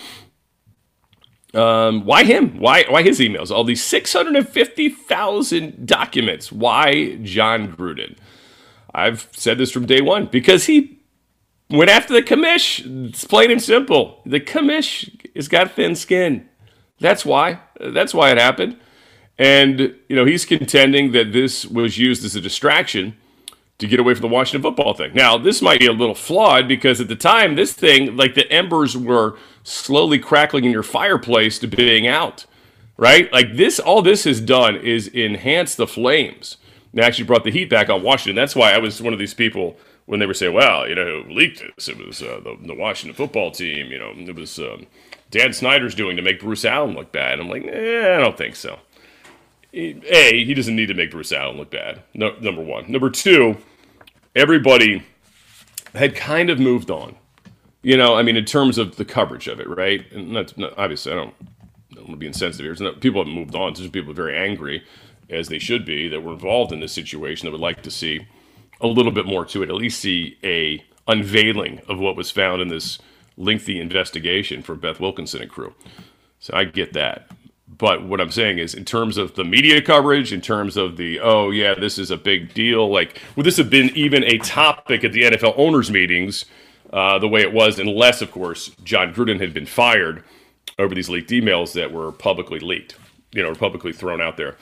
um, 1.54 2.04
why 2.04 2.24
him? 2.24 2.58
Why 2.58 2.84
why 2.88 3.02
his 3.02 3.20
emails? 3.20 3.50
All 3.50 3.64
these 3.64 3.82
six 3.82 4.12
hundred 4.12 4.36
and 4.36 4.48
fifty 4.48 4.88
thousand 4.88 5.86
documents. 5.86 6.52
Why 6.52 7.16
Jon 7.16 7.72
Gruden? 7.72 8.16
I've 8.94 9.28
said 9.32 9.58
this 9.58 9.70
from 9.70 9.86
day 9.86 10.00
one 10.00 10.26
because 10.26 10.66
he 10.66 11.00
went 11.70 11.90
after 11.90 12.12
the 12.12 12.22
commish. 12.22 13.08
It's 13.08 13.24
plain 13.24 13.50
and 13.50 13.62
simple. 13.62 14.20
The 14.26 14.40
commish 14.40 15.34
has 15.34 15.48
got 15.48 15.72
thin 15.72 15.94
skin. 15.94 16.48
That's 17.00 17.24
why. 17.24 17.60
That's 17.80 18.12
why 18.12 18.30
it 18.30 18.38
happened. 18.38 18.78
And 19.38 19.94
you 20.08 20.16
know 20.16 20.24
he's 20.26 20.44
contending 20.44 21.12
that 21.12 21.32
this 21.32 21.64
was 21.64 21.96
used 21.96 22.24
as 22.24 22.36
a 22.36 22.40
distraction 22.40 23.16
to 23.78 23.86
get 23.86 24.00
away 24.00 24.14
from 24.14 24.22
the 24.22 24.28
Washington 24.28 24.62
football 24.62 24.92
thing. 24.92 25.12
Now, 25.14 25.38
this 25.38 25.62
might 25.62 25.78
be 25.78 25.86
a 25.86 25.92
little 25.92 26.14
flawed 26.14 26.66
because 26.66 27.00
at 27.00 27.08
the 27.08 27.16
time, 27.16 27.54
this 27.54 27.72
thing, 27.72 28.16
like 28.16 28.34
the 28.34 28.50
embers 28.50 28.96
were 28.96 29.38
slowly 29.62 30.18
crackling 30.18 30.64
in 30.64 30.72
your 30.72 30.82
fireplace 30.82 31.58
to 31.60 31.68
being 31.68 32.06
out, 32.06 32.44
right? 32.96 33.32
Like 33.32 33.56
this, 33.56 33.78
all 33.78 34.02
this 34.02 34.24
has 34.24 34.40
done 34.40 34.76
is 34.76 35.08
enhance 35.14 35.74
the 35.74 35.86
flames. 35.86 36.56
And 36.90 37.02
actually 37.02 37.26
brought 37.26 37.44
the 37.44 37.50
heat 37.50 37.68
back 37.68 37.90
on 37.90 38.02
Washington. 38.02 38.34
That's 38.34 38.56
why 38.56 38.72
I 38.72 38.78
was 38.78 39.02
one 39.02 39.12
of 39.12 39.18
these 39.18 39.34
people 39.34 39.76
when 40.06 40.20
they 40.20 40.26
were 40.26 40.34
saying, 40.34 40.54
well, 40.54 40.88
you 40.88 40.94
know, 40.94 41.22
who 41.22 41.34
leaked 41.34 41.60
this? 41.60 41.86
It 41.86 41.98
was 41.98 42.22
uh, 42.22 42.40
the, 42.42 42.56
the, 42.66 42.74
Washington 42.74 43.14
football 43.14 43.50
team. 43.50 43.92
You 43.92 43.98
know, 43.98 44.12
it 44.16 44.34
was 44.34 44.58
um, 44.58 44.86
Dan 45.30 45.52
Snyder's 45.52 45.94
doing 45.94 46.16
to 46.16 46.22
make 46.22 46.40
Bruce 46.40 46.64
Allen 46.64 46.94
look 46.94 47.12
bad. 47.12 47.38
I'm 47.38 47.50
like, 47.50 47.64
eh, 47.64 48.16
I 48.16 48.18
don't 48.18 48.36
think 48.36 48.56
so. 48.56 48.78
A, 49.74 50.44
he 50.44 50.54
doesn't 50.54 50.74
need 50.74 50.86
to 50.86 50.94
make 50.94 51.10
Bruce 51.10 51.30
Allen 51.30 51.58
look 51.58 51.70
bad. 51.70 52.02
No, 52.14 52.34
number 52.40 52.62
one. 52.62 52.90
Number 52.90 53.10
two, 53.10 53.58
everybody 54.38 55.02
had 55.94 56.14
kind 56.14 56.48
of 56.48 56.58
moved 56.58 56.90
on. 56.90 57.16
You 57.82 57.96
know, 57.96 58.14
I 58.16 58.22
mean, 58.22 58.36
in 58.36 58.44
terms 58.44 58.78
of 58.78 58.96
the 58.96 59.04
coverage 59.04 59.48
of 59.48 59.60
it, 59.60 59.68
right? 59.68 60.10
And 60.12 60.30
not, 60.32 60.52
obviously, 60.76 61.12
I 61.12 61.16
don't, 61.16 61.34
I 61.92 61.94
don't 61.94 62.04
want 62.04 62.12
to 62.12 62.16
be 62.16 62.26
insensitive 62.26 62.78
here. 62.78 62.92
People 62.94 63.24
have 63.24 63.32
moved 63.32 63.54
on. 63.54 63.74
There's 63.74 63.90
people 63.90 64.12
very 64.12 64.36
angry, 64.36 64.84
as 65.28 65.48
they 65.48 65.58
should 65.58 65.84
be, 65.84 66.08
that 66.08 66.22
were 66.22 66.32
involved 66.32 66.72
in 66.72 66.80
this 66.80 66.92
situation 66.92 67.46
that 67.46 67.52
would 67.52 67.60
like 67.60 67.82
to 67.82 67.90
see 67.90 68.26
a 68.80 68.86
little 68.86 69.12
bit 69.12 69.26
more 69.26 69.44
to 69.46 69.62
it. 69.62 69.68
At 69.68 69.74
least 69.74 70.00
see 70.00 70.38
a 70.44 70.84
unveiling 71.06 71.80
of 71.88 71.98
what 71.98 72.16
was 72.16 72.30
found 72.30 72.62
in 72.62 72.68
this 72.68 72.98
lengthy 73.36 73.80
investigation 73.80 74.62
for 74.62 74.74
Beth 74.74 75.00
Wilkinson 75.00 75.42
and 75.42 75.50
crew. 75.50 75.74
So 76.40 76.54
I 76.54 76.64
get 76.64 76.92
that. 76.92 77.30
But 77.76 78.04
what 78.04 78.20
I'm 78.20 78.30
saying 78.30 78.58
is, 78.58 78.74
in 78.74 78.84
terms 78.84 79.18
of 79.18 79.34
the 79.34 79.44
media 79.44 79.80
coverage, 79.80 80.32
in 80.32 80.40
terms 80.40 80.76
of 80.76 80.96
the, 80.96 81.20
oh, 81.20 81.50
yeah, 81.50 81.74
this 81.74 81.98
is 81.98 82.10
a 82.10 82.16
big 82.16 82.52
deal, 82.54 82.90
like, 82.90 83.20
would 83.36 83.46
this 83.46 83.56
have 83.56 83.70
been 83.70 83.90
even 83.90 84.24
a 84.24 84.38
topic 84.38 85.04
at 85.04 85.12
the 85.12 85.22
NFL 85.22 85.54
owners' 85.56 85.90
meetings 85.90 86.44
uh, 86.92 87.18
the 87.18 87.28
way 87.28 87.40
it 87.42 87.52
was, 87.52 87.78
unless, 87.78 88.22
of 88.22 88.30
course, 88.30 88.70
Jon 88.82 89.12
Gruden 89.12 89.40
had 89.40 89.52
been 89.52 89.66
fired 89.66 90.24
over 90.78 90.94
these 90.94 91.08
leaked 91.08 91.30
emails 91.30 91.72
that 91.74 91.92
were 91.92 92.10
publicly 92.10 92.58
leaked, 92.58 92.96
you 93.32 93.42
know, 93.42 93.54
publicly 93.54 93.92
thrown 93.92 94.20
out 94.20 94.36
there, 94.36 94.56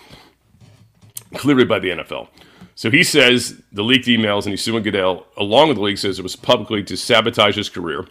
clearly 1.35 1.65
by 1.65 1.79
the 1.79 1.91
NFL. 1.91 2.29
So 2.75 2.91
he 2.91 3.03
says 3.03 3.63
the 3.73 3.83
leaked 3.83 4.07
emails, 4.07 4.43
and 4.43 4.51
he's 4.51 4.63
suing 4.63 4.83
Goodell, 4.83 5.27
along 5.37 5.69
with 5.69 5.79
the 5.79 5.83
leak, 5.83 5.99
says 5.99 6.19
it 6.19 6.23
was 6.23 6.37
publicly 6.37 6.83
to 6.85 6.97
sabotage 6.97 7.57
his 7.57 7.71
career. 7.71 8.07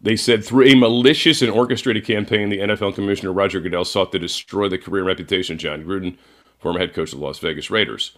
They 0.00 0.16
said 0.16 0.44
through 0.44 0.66
a 0.66 0.74
malicious 0.74 1.42
and 1.42 1.50
orchestrated 1.50 2.04
campaign, 2.04 2.48
the 2.48 2.58
NFL 2.58 2.94
Commissioner 2.94 3.32
Roger 3.32 3.60
Goodell 3.60 3.84
sought 3.84 4.12
to 4.12 4.18
destroy 4.18 4.68
the 4.68 4.78
career 4.78 5.00
and 5.02 5.08
reputation 5.08 5.54
of 5.54 5.60
Jon 5.60 5.84
Gruden, 5.84 6.16
former 6.58 6.78
head 6.78 6.94
coach 6.94 7.12
of 7.12 7.18
the 7.18 7.24
Las 7.24 7.38
Vegas 7.38 7.70
Raiders. 7.70 8.16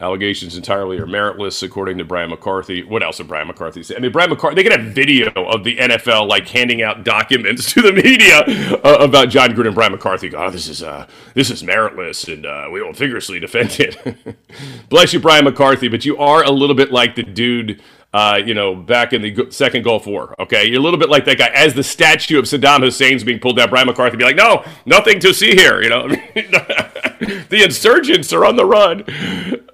Allegations 0.00 0.56
entirely 0.56 0.96
are 0.98 1.06
meritless, 1.06 1.60
according 1.60 1.98
to 1.98 2.04
Brian 2.04 2.30
McCarthy. 2.30 2.84
What 2.84 3.02
else 3.02 3.16
did 3.16 3.26
Brian 3.26 3.48
McCarthy 3.48 3.82
say? 3.82 3.96
I 3.96 3.98
mean, 3.98 4.12
Brian 4.12 4.30
McCarthy, 4.30 4.54
they 4.54 4.62
could 4.62 4.80
have 4.80 4.92
video 4.92 5.32
of 5.32 5.64
the 5.64 5.76
NFL 5.76 6.28
like 6.28 6.46
handing 6.46 6.82
out 6.82 7.02
documents 7.02 7.72
to 7.72 7.82
the 7.82 7.92
media 7.92 8.42
uh, 8.84 8.98
about 9.00 9.28
Jon 9.28 9.50
Gruden 9.50 9.74
Brian 9.74 9.90
McCarthy. 9.90 10.32
Oh, 10.36 10.50
this 10.50 10.68
is 10.68 10.84
uh, 10.84 11.08
this 11.34 11.50
is 11.50 11.64
meritless, 11.64 12.32
and 12.32 12.46
uh, 12.46 12.68
we 12.70 12.80
will 12.80 12.92
vigorously 12.92 13.40
defend 13.40 13.80
it. 13.80 14.38
Bless 14.88 15.12
you, 15.12 15.18
Brian 15.18 15.44
McCarthy, 15.44 15.88
but 15.88 16.04
you 16.04 16.16
are 16.18 16.44
a 16.44 16.50
little 16.52 16.76
bit 16.76 16.92
like 16.92 17.16
the 17.16 17.24
dude 17.24 17.82
uh, 18.14 18.40
you 18.44 18.54
know, 18.54 18.74
back 18.74 19.12
in 19.12 19.20
the 19.20 19.48
second 19.50 19.84
Gulf 19.84 20.06
War. 20.06 20.34
Okay, 20.38 20.66
you're 20.66 20.80
a 20.80 20.82
little 20.82 20.98
bit 20.98 21.10
like 21.10 21.26
that 21.26 21.36
guy. 21.36 21.48
As 21.48 21.74
the 21.74 21.82
statue 21.82 22.38
of 22.38 22.46
Saddam 22.46 22.80
Hussein's 22.80 23.22
being 23.22 23.38
pulled 23.38 23.56
down, 23.56 23.68
Brian 23.68 23.86
McCarthy 23.86 24.16
be 24.16 24.24
like, 24.24 24.36
"No, 24.36 24.64
nothing 24.86 25.20
to 25.20 25.34
see 25.34 25.50
here." 25.50 25.82
You 25.82 25.90
know, 25.90 26.08
the 26.38 27.60
insurgents 27.62 28.32
are 28.32 28.46
on 28.46 28.56
the 28.56 28.64
run. 28.64 29.04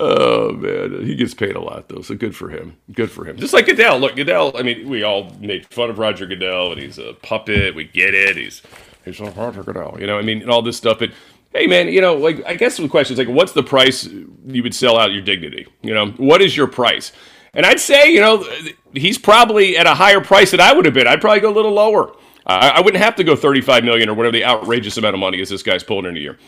Oh 0.01 0.53
man, 0.53 1.07
he 1.07 1.15
gets 1.15 1.33
paid 1.33 1.55
a 1.55 1.61
lot 1.61 1.89
though, 1.89 2.01
so 2.01 2.17
good 2.17 2.35
for 2.35 2.49
him. 2.49 2.77
Good 2.93 3.11
for 3.11 3.25
him. 3.25 3.37
Just 3.37 3.55
like 3.55 3.67
Goodell. 3.67 4.01
Look, 4.01 4.17
Goodell. 4.17 4.57
I 4.57 4.63
mean, 4.63 4.89
we 4.89 5.05
all 5.05 5.31
made 5.39 5.67
fun 5.67 5.91
of 5.91 6.01
Roger 6.01 6.27
Goodell, 6.27 6.73
and 6.73 6.81
he's 6.81 6.99
a 6.99 7.13
puppet. 7.23 7.77
We 7.77 7.85
get 7.85 8.15
it. 8.15 8.37
He's 8.37 8.63
he's 9.05 9.21
Roger 9.21 9.63
Goodell. 9.63 9.97
You 10.01 10.09
know, 10.09 10.19
I 10.19 10.23
mean, 10.23 10.43
and 10.43 10.51
all 10.51 10.63
this 10.63 10.77
stuff. 10.77 10.99
But 10.99 11.13
hey 11.55 11.69
man 11.69 11.87
you 11.87 12.01
know 12.01 12.15
like 12.15 12.43
i 12.47 12.55
guess 12.55 12.77
the 12.79 12.89
question 12.89 13.15
is 13.15 13.19
like 13.19 13.29
what's 13.29 13.53
the 13.53 13.63
price 13.63 14.09
you 14.47 14.61
would 14.61 14.75
sell 14.75 14.99
out 14.99 15.13
your 15.13 15.23
dignity 15.23 15.65
you 15.83 15.95
know 15.95 16.09
what 16.17 16.43
is 16.43 16.57
your 16.57 16.67
price 16.67 17.13
and 17.55 17.65
I'd 17.65 17.81
say, 17.81 18.13
you 18.13 18.21
know, 18.21 18.47
he's 18.93 19.19
probably 19.19 19.77
at 19.77 19.87
a 19.87 19.95
higher 19.95 20.21
price 20.21 20.51
than 20.51 20.61
I 20.61 20.73
would 20.73 20.85
have 20.85 20.95
been. 20.95 21.07
I'd 21.07 21.21
probably 21.21 21.41
go 21.41 21.51
a 21.51 21.55
little 21.55 21.73
lower. 21.73 22.13
I, 22.47 22.71
I 22.71 22.81
wouldn't 22.81 23.03
have 23.03 23.17
to 23.17 23.25
go 23.25 23.37
35 23.37 23.85
million 23.85 24.09
or 24.09 24.15
whatever 24.15 24.33
the 24.33 24.45
outrageous 24.45 24.97
amount 24.97 25.15
of 25.15 25.21
money 25.21 25.41
is 25.41 25.49
this 25.49 25.63
guy's 25.63 25.85
pulling 25.85 26.07
in 26.07 26.17
a 26.17 26.21
year. 26.21 26.39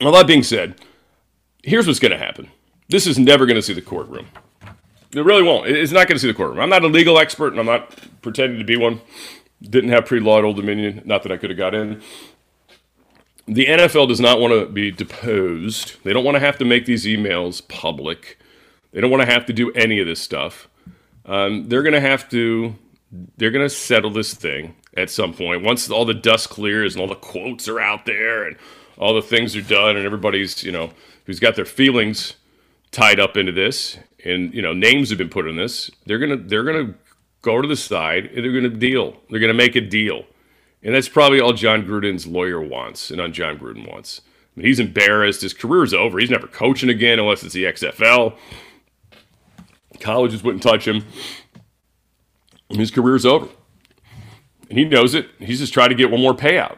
Well, 0.00 0.12
that 0.12 0.26
being 0.26 0.42
said, 0.42 0.80
here's 1.62 1.86
what's 1.86 2.00
going 2.00 2.12
to 2.12 2.18
happen. 2.18 2.50
This 2.88 3.06
is 3.06 3.18
never 3.18 3.46
going 3.46 3.56
to 3.56 3.62
see 3.62 3.72
the 3.72 3.82
courtroom. 3.82 4.28
It 5.12 5.24
really 5.24 5.42
won't. 5.42 5.68
It's 5.68 5.92
not 5.92 6.08
going 6.08 6.16
to 6.16 6.20
see 6.20 6.26
the 6.26 6.34
courtroom. 6.34 6.60
I'm 6.60 6.68
not 6.68 6.82
a 6.82 6.88
legal 6.88 7.18
expert, 7.18 7.52
and 7.52 7.60
I'm 7.60 7.66
not 7.66 7.96
pretending 8.20 8.58
to 8.58 8.64
be 8.64 8.76
one. 8.76 9.00
Didn't 9.62 9.90
have 9.90 10.06
pre-law 10.06 10.38
at 10.38 10.44
Old 10.44 10.56
Dominion. 10.56 11.02
Not 11.04 11.22
that 11.22 11.32
I 11.32 11.36
could 11.36 11.50
have 11.50 11.56
got 11.56 11.74
in. 11.74 12.02
The 13.46 13.66
NFL 13.66 14.08
does 14.08 14.20
not 14.20 14.40
want 14.40 14.52
to 14.52 14.66
be 14.66 14.90
deposed. 14.90 16.02
They 16.02 16.12
don't 16.12 16.24
want 16.24 16.34
to 16.34 16.40
have 16.40 16.58
to 16.58 16.64
make 16.64 16.86
these 16.86 17.04
emails 17.04 17.66
public. 17.66 18.38
They 18.94 19.00
don't 19.00 19.10
want 19.10 19.24
to 19.24 19.32
have 19.32 19.46
to 19.46 19.52
do 19.52 19.72
any 19.72 19.98
of 19.98 20.06
this 20.06 20.20
stuff. 20.20 20.68
Um, 21.26 21.68
they're 21.68 21.82
going 21.82 21.94
to 21.94 22.00
have 22.00 22.28
to. 22.30 22.76
They're 23.36 23.50
going 23.50 23.64
to 23.64 23.74
settle 23.74 24.10
this 24.10 24.34
thing 24.34 24.76
at 24.96 25.10
some 25.10 25.34
point 25.34 25.62
once 25.62 25.90
all 25.90 26.04
the 26.04 26.14
dust 26.14 26.50
clears 26.50 26.94
and 26.94 27.02
all 27.02 27.08
the 27.08 27.14
quotes 27.14 27.68
are 27.68 27.80
out 27.80 28.06
there 28.06 28.44
and 28.44 28.56
all 28.96 29.14
the 29.14 29.22
things 29.22 29.54
are 29.56 29.62
done 29.62 29.96
and 29.96 30.04
everybody's 30.04 30.62
you 30.62 30.72
know 30.72 30.90
who's 31.24 31.40
got 31.40 31.56
their 31.56 31.64
feelings 31.64 32.34
tied 32.90 33.18
up 33.18 33.36
into 33.36 33.52
this 33.52 33.98
and 34.24 34.54
you 34.54 34.62
know 34.62 34.72
names 34.72 35.10
have 35.10 35.18
been 35.18 35.28
put 35.28 35.46
in 35.46 35.56
this. 35.56 35.90
They're 36.06 36.18
gonna 36.18 36.36
they're 36.36 36.64
gonna 36.64 36.94
go 37.42 37.60
to 37.60 37.68
the 37.68 37.76
side 37.76 38.26
and 38.26 38.44
they're 38.44 38.52
gonna 38.52 38.68
deal. 38.68 39.16
They're 39.30 39.40
gonna 39.40 39.54
make 39.54 39.76
a 39.76 39.80
deal. 39.80 40.24
And 40.82 40.94
that's 40.94 41.08
probably 41.08 41.40
all 41.40 41.52
Jon 41.52 41.84
Gruden's 41.84 42.26
lawyer 42.26 42.60
wants 42.60 43.10
and 43.10 43.20
on 43.20 43.32
Jon 43.32 43.58
Gruden 43.58 43.90
wants. 43.90 44.20
I 44.54 44.60
mean, 44.60 44.66
he's 44.66 44.80
embarrassed. 44.80 45.42
His 45.42 45.54
career's 45.54 45.94
over. 45.94 46.18
He's 46.18 46.30
never 46.30 46.46
coaching 46.46 46.90
again 46.90 47.18
unless 47.18 47.42
it's 47.42 47.54
the 47.54 47.64
XFL. 47.64 48.36
Colleges 50.04 50.42
wouldn't 50.42 50.62
touch 50.62 50.86
him. 50.86 51.04
His 52.68 52.90
career's 52.90 53.24
over. 53.24 53.48
And 54.68 54.78
he 54.78 54.84
knows 54.84 55.14
it. 55.14 55.28
He's 55.38 55.60
just 55.60 55.72
trying 55.72 55.88
to 55.88 55.94
get 55.94 56.10
one 56.10 56.20
more 56.20 56.34
payout. 56.34 56.76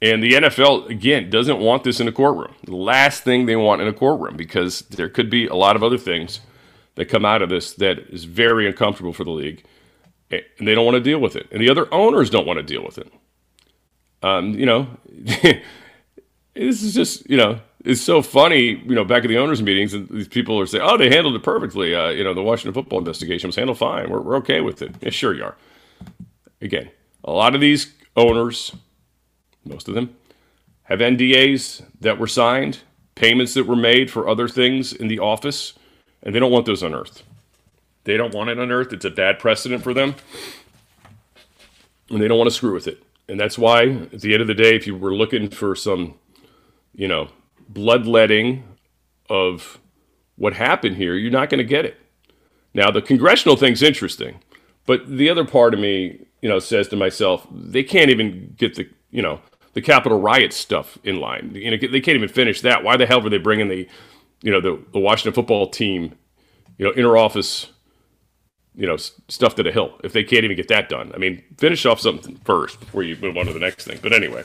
And 0.00 0.22
the 0.22 0.32
NFL, 0.32 0.88
again, 0.88 1.28
doesn't 1.28 1.58
want 1.58 1.84
this 1.84 2.00
in 2.00 2.08
a 2.08 2.12
courtroom. 2.12 2.54
The 2.64 2.74
last 2.74 3.24
thing 3.24 3.44
they 3.44 3.56
want 3.56 3.82
in 3.82 3.88
a 3.88 3.92
courtroom 3.92 4.36
because 4.36 4.80
there 4.82 5.08
could 5.08 5.28
be 5.28 5.46
a 5.46 5.54
lot 5.54 5.76
of 5.76 5.82
other 5.82 5.98
things 5.98 6.40
that 6.94 7.06
come 7.06 7.26
out 7.26 7.42
of 7.42 7.50
this 7.50 7.74
that 7.74 7.98
is 8.08 8.24
very 8.24 8.66
uncomfortable 8.66 9.12
for 9.12 9.24
the 9.24 9.30
league. 9.30 9.64
And 10.30 10.66
they 10.66 10.74
don't 10.74 10.86
want 10.86 10.96
to 10.96 11.00
deal 11.00 11.18
with 11.18 11.36
it. 11.36 11.46
And 11.52 11.60
the 11.60 11.68
other 11.68 11.92
owners 11.92 12.30
don't 12.30 12.46
want 12.46 12.58
to 12.58 12.62
deal 12.62 12.82
with 12.82 12.96
it. 12.96 13.12
Um, 14.22 14.54
you 14.54 14.64
know, 14.64 14.88
this 16.54 16.82
is 16.82 16.94
just, 16.94 17.28
you 17.28 17.36
know, 17.36 17.60
it's 17.84 18.00
so 18.00 18.22
funny, 18.22 18.80
you 18.86 18.94
know, 18.94 19.04
back 19.04 19.24
at 19.24 19.28
the 19.28 19.38
owners' 19.38 19.62
meetings, 19.62 19.92
and 19.92 20.08
these 20.08 20.28
people 20.28 20.58
are 20.60 20.66
saying, 20.66 20.84
"Oh, 20.86 20.96
they 20.96 21.08
handled 21.08 21.34
it 21.34 21.42
perfectly." 21.42 21.94
Uh, 21.94 22.10
you 22.10 22.22
know, 22.22 22.34
the 22.34 22.42
Washington 22.42 22.74
football 22.74 22.98
investigation 22.98 23.48
was 23.48 23.56
handled 23.56 23.78
fine. 23.78 24.08
We're, 24.08 24.20
we're 24.20 24.36
okay 24.36 24.60
with 24.60 24.82
it. 24.82 24.94
Yeah, 25.00 25.10
sure 25.10 25.34
you 25.34 25.44
are. 25.44 25.56
Again, 26.60 26.90
a 27.24 27.32
lot 27.32 27.54
of 27.54 27.60
these 27.60 27.92
owners, 28.16 28.74
most 29.64 29.88
of 29.88 29.94
them, 29.94 30.16
have 30.84 31.00
NDAs 31.00 31.84
that 32.00 32.18
were 32.18 32.26
signed, 32.26 32.80
payments 33.14 33.54
that 33.54 33.66
were 33.66 33.76
made 33.76 34.10
for 34.10 34.28
other 34.28 34.48
things 34.48 34.92
in 34.92 35.08
the 35.08 35.18
office, 35.18 35.72
and 36.22 36.34
they 36.34 36.38
don't 36.38 36.52
want 36.52 36.66
those 36.66 36.82
unearthed. 36.82 37.24
They 38.04 38.16
don't 38.16 38.34
want 38.34 38.50
it 38.50 38.58
unearthed. 38.58 38.92
It's 38.92 39.04
a 39.04 39.10
bad 39.10 39.38
precedent 39.38 39.82
for 39.82 39.92
them, 39.92 40.14
and 42.10 42.22
they 42.22 42.28
don't 42.28 42.38
want 42.38 42.50
to 42.50 42.54
screw 42.54 42.74
with 42.74 42.86
it. 42.86 43.02
And 43.28 43.40
that's 43.40 43.58
why, 43.58 43.88
at 43.88 44.20
the 44.20 44.34
end 44.34 44.42
of 44.42 44.48
the 44.48 44.54
day, 44.54 44.76
if 44.76 44.86
you 44.86 44.96
were 44.96 45.14
looking 45.14 45.48
for 45.48 45.74
some, 45.74 46.14
you 46.94 47.08
know, 47.08 47.28
bloodletting 47.72 48.64
of 49.28 49.78
what 50.36 50.54
happened 50.54 50.96
here, 50.96 51.14
you're 51.14 51.30
not 51.30 51.50
going 51.50 51.58
to 51.58 51.64
get 51.64 51.84
it. 51.84 51.96
Now, 52.74 52.90
the 52.90 53.02
congressional 53.02 53.56
thing's 53.56 53.82
interesting, 53.82 54.40
but 54.86 55.06
the 55.06 55.28
other 55.30 55.44
part 55.44 55.74
of 55.74 55.80
me, 55.80 56.26
you 56.40 56.48
know, 56.48 56.58
says 56.58 56.88
to 56.88 56.96
myself, 56.96 57.46
they 57.50 57.82
can't 57.82 58.10
even 58.10 58.54
get 58.56 58.74
the, 58.74 58.88
you 59.10 59.22
know, 59.22 59.40
the 59.74 59.82
Capitol 59.82 60.20
riot 60.20 60.52
stuff 60.52 60.98
in 61.04 61.20
line. 61.20 61.52
You 61.54 61.70
know, 61.70 61.76
they 61.76 62.00
can't 62.00 62.16
even 62.16 62.28
finish 62.28 62.60
that. 62.62 62.82
Why 62.82 62.96
the 62.96 63.06
hell 63.06 63.22
were 63.22 63.30
they 63.30 63.38
bringing 63.38 63.68
the, 63.68 63.88
you 64.42 64.50
know, 64.50 64.60
the, 64.60 64.82
the 64.92 64.98
Washington 64.98 65.34
football 65.34 65.68
team, 65.68 66.14
you 66.78 66.86
know, 66.86 66.92
inner 66.94 67.16
office, 67.16 67.70
you 68.74 68.86
know, 68.86 68.96
stuff 68.96 69.54
to 69.56 69.62
the 69.62 69.70
hill 69.70 69.98
if 70.02 70.12
they 70.12 70.24
can't 70.24 70.44
even 70.44 70.56
get 70.56 70.68
that 70.68 70.88
done? 70.88 71.12
I 71.14 71.18
mean, 71.18 71.42
finish 71.58 71.86
off 71.86 72.00
something 72.00 72.36
first 72.44 72.80
before 72.80 73.02
you 73.02 73.16
move 73.16 73.36
on 73.36 73.46
to 73.46 73.52
the 73.52 73.60
next 73.60 73.84
thing. 73.84 73.98
But 74.02 74.12
anyway, 74.12 74.44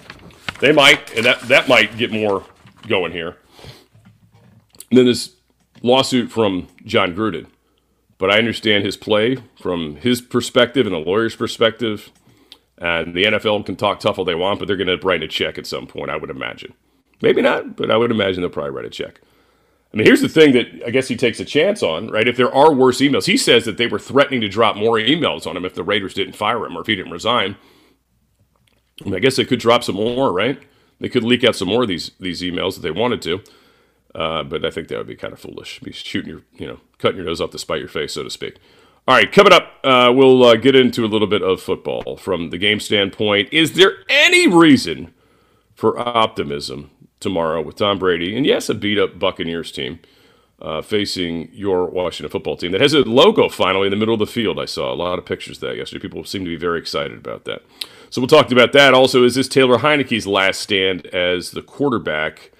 they 0.59 0.71
might, 0.71 1.13
and 1.15 1.25
that 1.25 1.41
that 1.43 1.67
might 1.67 1.97
get 1.97 2.11
more 2.11 2.45
going 2.87 3.11
here. 3.11 3.37
And 4.89 4.97
then 4.97 5.05
this 5.05 5.35
lawsuit 5.81 6.31
from 6.31 6.67
Jon 6.85 7.15
Gruden. 7.15 7.47
But 8.17 8.31
I 8.31 8.37
understand 8.37 8.83
his 8.83 8.97
play 8.97 9.37
from 9.61 9.97
his 9.97 10.21
perspective 10.21 10.87
and 10.87 10.95
the 10.95 10.99
lawyer's 10.99 11.35
perspective. 11.35 12.11
And 12.79 13.13
the 13.13 13.25
NFL 13.25 13.65
can 13.65 13.75
talk 13.75 13.99
tough 13.99 14.17
all 14.17 14.25
they 14.25 14.35
want, 14.35 14.59
but 14.59 14.67
they're 14.67 14.77
going 14.77 14.87
to 14.87 15.05
write 15.05 15.23
a 15.23 15.27
check 15.27 15.57
at 15.57 15.67
some 15.67 15.87
point, 15.87 16.09
I 16.09 16.17
would 16.17 16.29
imagine. 16.29 16.73
Maybe 17.21 17.41
not, 17.41 17.75
but 17.75 17.89
I 17.89 17.97
would 17.97 18.11
imagine 18.11 18.41
they'll 18.41 18.49
probably 18.49 18.71
write 18.71 18.85
a 18.85 18.89
check. 18.89 19.21
I 19.93 19.97
mean, 19.97 20.05
here's 20.05 20.21
the 20.21 20.29
thing 20.29 20.53
that 20.53 20.67
I 20.85 20.91
guess 20.91 21.07
he 21.07 21.15
takes 21.15 21.39
a 21.39 21.45
chance 21.45 21.81
on, 21.81 22.09
right? 22.09 22.27
If 22.27 22.37
there 22.37 22.53
are 22.53 22.73
worse 22.73 22.99
emails, 22.99 23.25
he 23.25 23.37
says 23.37 23.65
that 23.65 23.77
they 23.77 23.87
were 23.87 23.99
threatening 23.99 24.41
to 24.41 24.49
drop 24.49 24.75
more 24.75 24.97
emails 24.97 25.47
on 25.47 25.55
him 25.55 25.65
if 25.65 25.75
the 25.75 25.83
Raiders 25.83 26.13
didn't 26.13 26.35
fire 26.35 26.63
him 26.65 26.77
or 26.77 26.81
if 26.81 26.87
he 26.87 26.95
didn't 26.95 27.11
resign. 27.11 27.55
I, 29.01 29.05
mean, 29.05 29.15
I 29.15 29.19
guess 29.19 29.37
they 29.37 29.45
could 29.45 29.59
drop 29.59 29.83
some 29.83 29.95
more, 29.95 30.31
right? 30.31 30.61
They 30.99 31.09
could 31.09 31.23
leak 31.23 31.43
out 31.43 31.55
some 31.55 31.67
more 31.67 31.83
of 31.83 31.87
these 31.87 32.11
these 32.19 32.41
emails 32.41 32.77
if 32.77 32.81
they 32.81 32.91
wanted 32.91 33.21
to. 33.23 33.41
Uh, 34.15 34.43
but 34.43 34.65
I 34.65 34.71
think 34.71 34.87
that 34.87 34.97
would 34.97 35.07
be 35.07 35.15
kind 35.15 35.33
of 35.33 35.39
foolish. 35.39 35.79
Be 35.81 35.91
shooting 35.91 36.29
your, 36.29 36.41
you 36.53 36.65
know, 36.65 36.79
cutting 36.97 37.17
your 37.17 37.25
nose 37.25 37.39
off 37.39 37.51
to 37.51 37.59
spite 37.59 37.79
your 37.79 37.89
face, 37.89 38.13
so 38.13 38.23
to 38.23 38.29
speak. 38.29 38.57
All 39.07 39.15
right, 39.15 39.31
coming 39.31 39.53
up, 39.53 39.73
uh, 39.83 40.11
we'll 40.13 40.43
uh, 40.43 40.55
get 40.55 40.75
into 40.75 41.05
a 41.05 41.07
little 41.07 41.27
bit 41.27 41.41
of 41.41 41.61
football 41.61 42.17
from 42.17 42.49
the 42.49 42.57
game 42.57 42.79
standpoint. 42.79 43.49
Is 43.53 43.73
there 43.73 43.99
any 44.09 44.47
reason 44.47 45.13
for 45.75 45.97
optimism 45.99 46.89
tomorrow 47.19 47.61
with 47.61 47.75
Tom 47.75 47.99
Brady 47.99 48.35
and 48.35 48.45
yes, 48.45 48.69
a 48.69 48.73
beat 48.73 48.97
up 48.97 49.19
Buccaneers 49.19 49.71
team 49.71 49.99
uh, 50.61 50.81
facing 50.81 51.49
your 51.51 51.85
Washington 51.85 52.31
football 52.31 52.57
team 52.57 52.71
that 52.71 52.81
has 52.81 52.93
a 52.93 52.99
logo 52.99 53.49
finally 53.49 53.87
in 53.87 53.91
the 53.91 53.97
middle 53.97 54.13
of 54.13 54.19
the 54.19 54.25
field? 54.25 54.59
I 54.59 54.65
saw 54.65 54.91
a 54.91 54.95
lot 54.95 55.19
of 55.19 55.25
pictures 55.25 55.59
that 55.59 55.77
yesterday. 55.77 56.01
People 56.01 56.23
seem 56.23 56.43
to 56.45 56.49
be 56.49 56.55
very 56.57 56.79
excited 56.79 57.17
about 57.17 57.45
that. 57.45 57.63
So 58.09 58.21
we'll 58.21 58.27
talk 58.27 58.51
about 58.51 58.73
that. 58.73 58.93
Also, 58.93 59.23
is 59.23 59.35
this 59.35 59.47
Taylor 59.47 59.79
Heinicke's 59.79 60.25
last 60.25 60.61
stand 60.61 61.05
as 61.07 61.51
the 61.51 61.61
quarterback? 61.61 62.51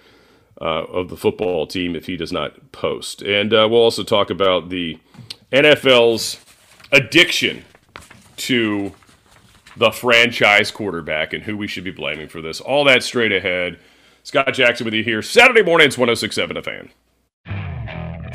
uh, 0.60 0.86
of 0.86 1.10
the 1.10 1.18
football 1.18 1.68
team 1.68 1.96
if 1.96 2.06
he 2.06 2.18
does 2.18 2.32
not 2.32 2.72
post. 2.72 3.22
And 3.22 3.54
uh, 3.54 3.68
we'll 3.70 3.82
also 3.82 4.04
talk 4.04 4.30
about 4.30 4.70
the 4.70 5.00
NFL's 5.52 6.40
addiction 6.92 7.64
to 8.38 8.94
the 9.76 9.92
franchise 9.92 10.72
quarterback 10.72 11.34
and 11.34 11.44
who 11.44 11.56
we 11.56 11.68
should 11.68 11.84
be 11.84 11.92
blaming 11.92 12.28
for 12.28 12.42
this. 12.42 12.60
All 12.60 12.84
that 12.86 13.04
straight 13.04 13.32
ahead. 13.32 13.80
Scott 14.24 14.54
Jackson 14.54 14.86
with 14.86 14.94
you 14.94 15.04
here. 15.04 15.22
Saturday 15.22 15.62
morning. 15.62 15.90
mornings, 15.92 15.98
1067 15.98 16.58
A 16.58 16.64
Fan. 16.64 16.90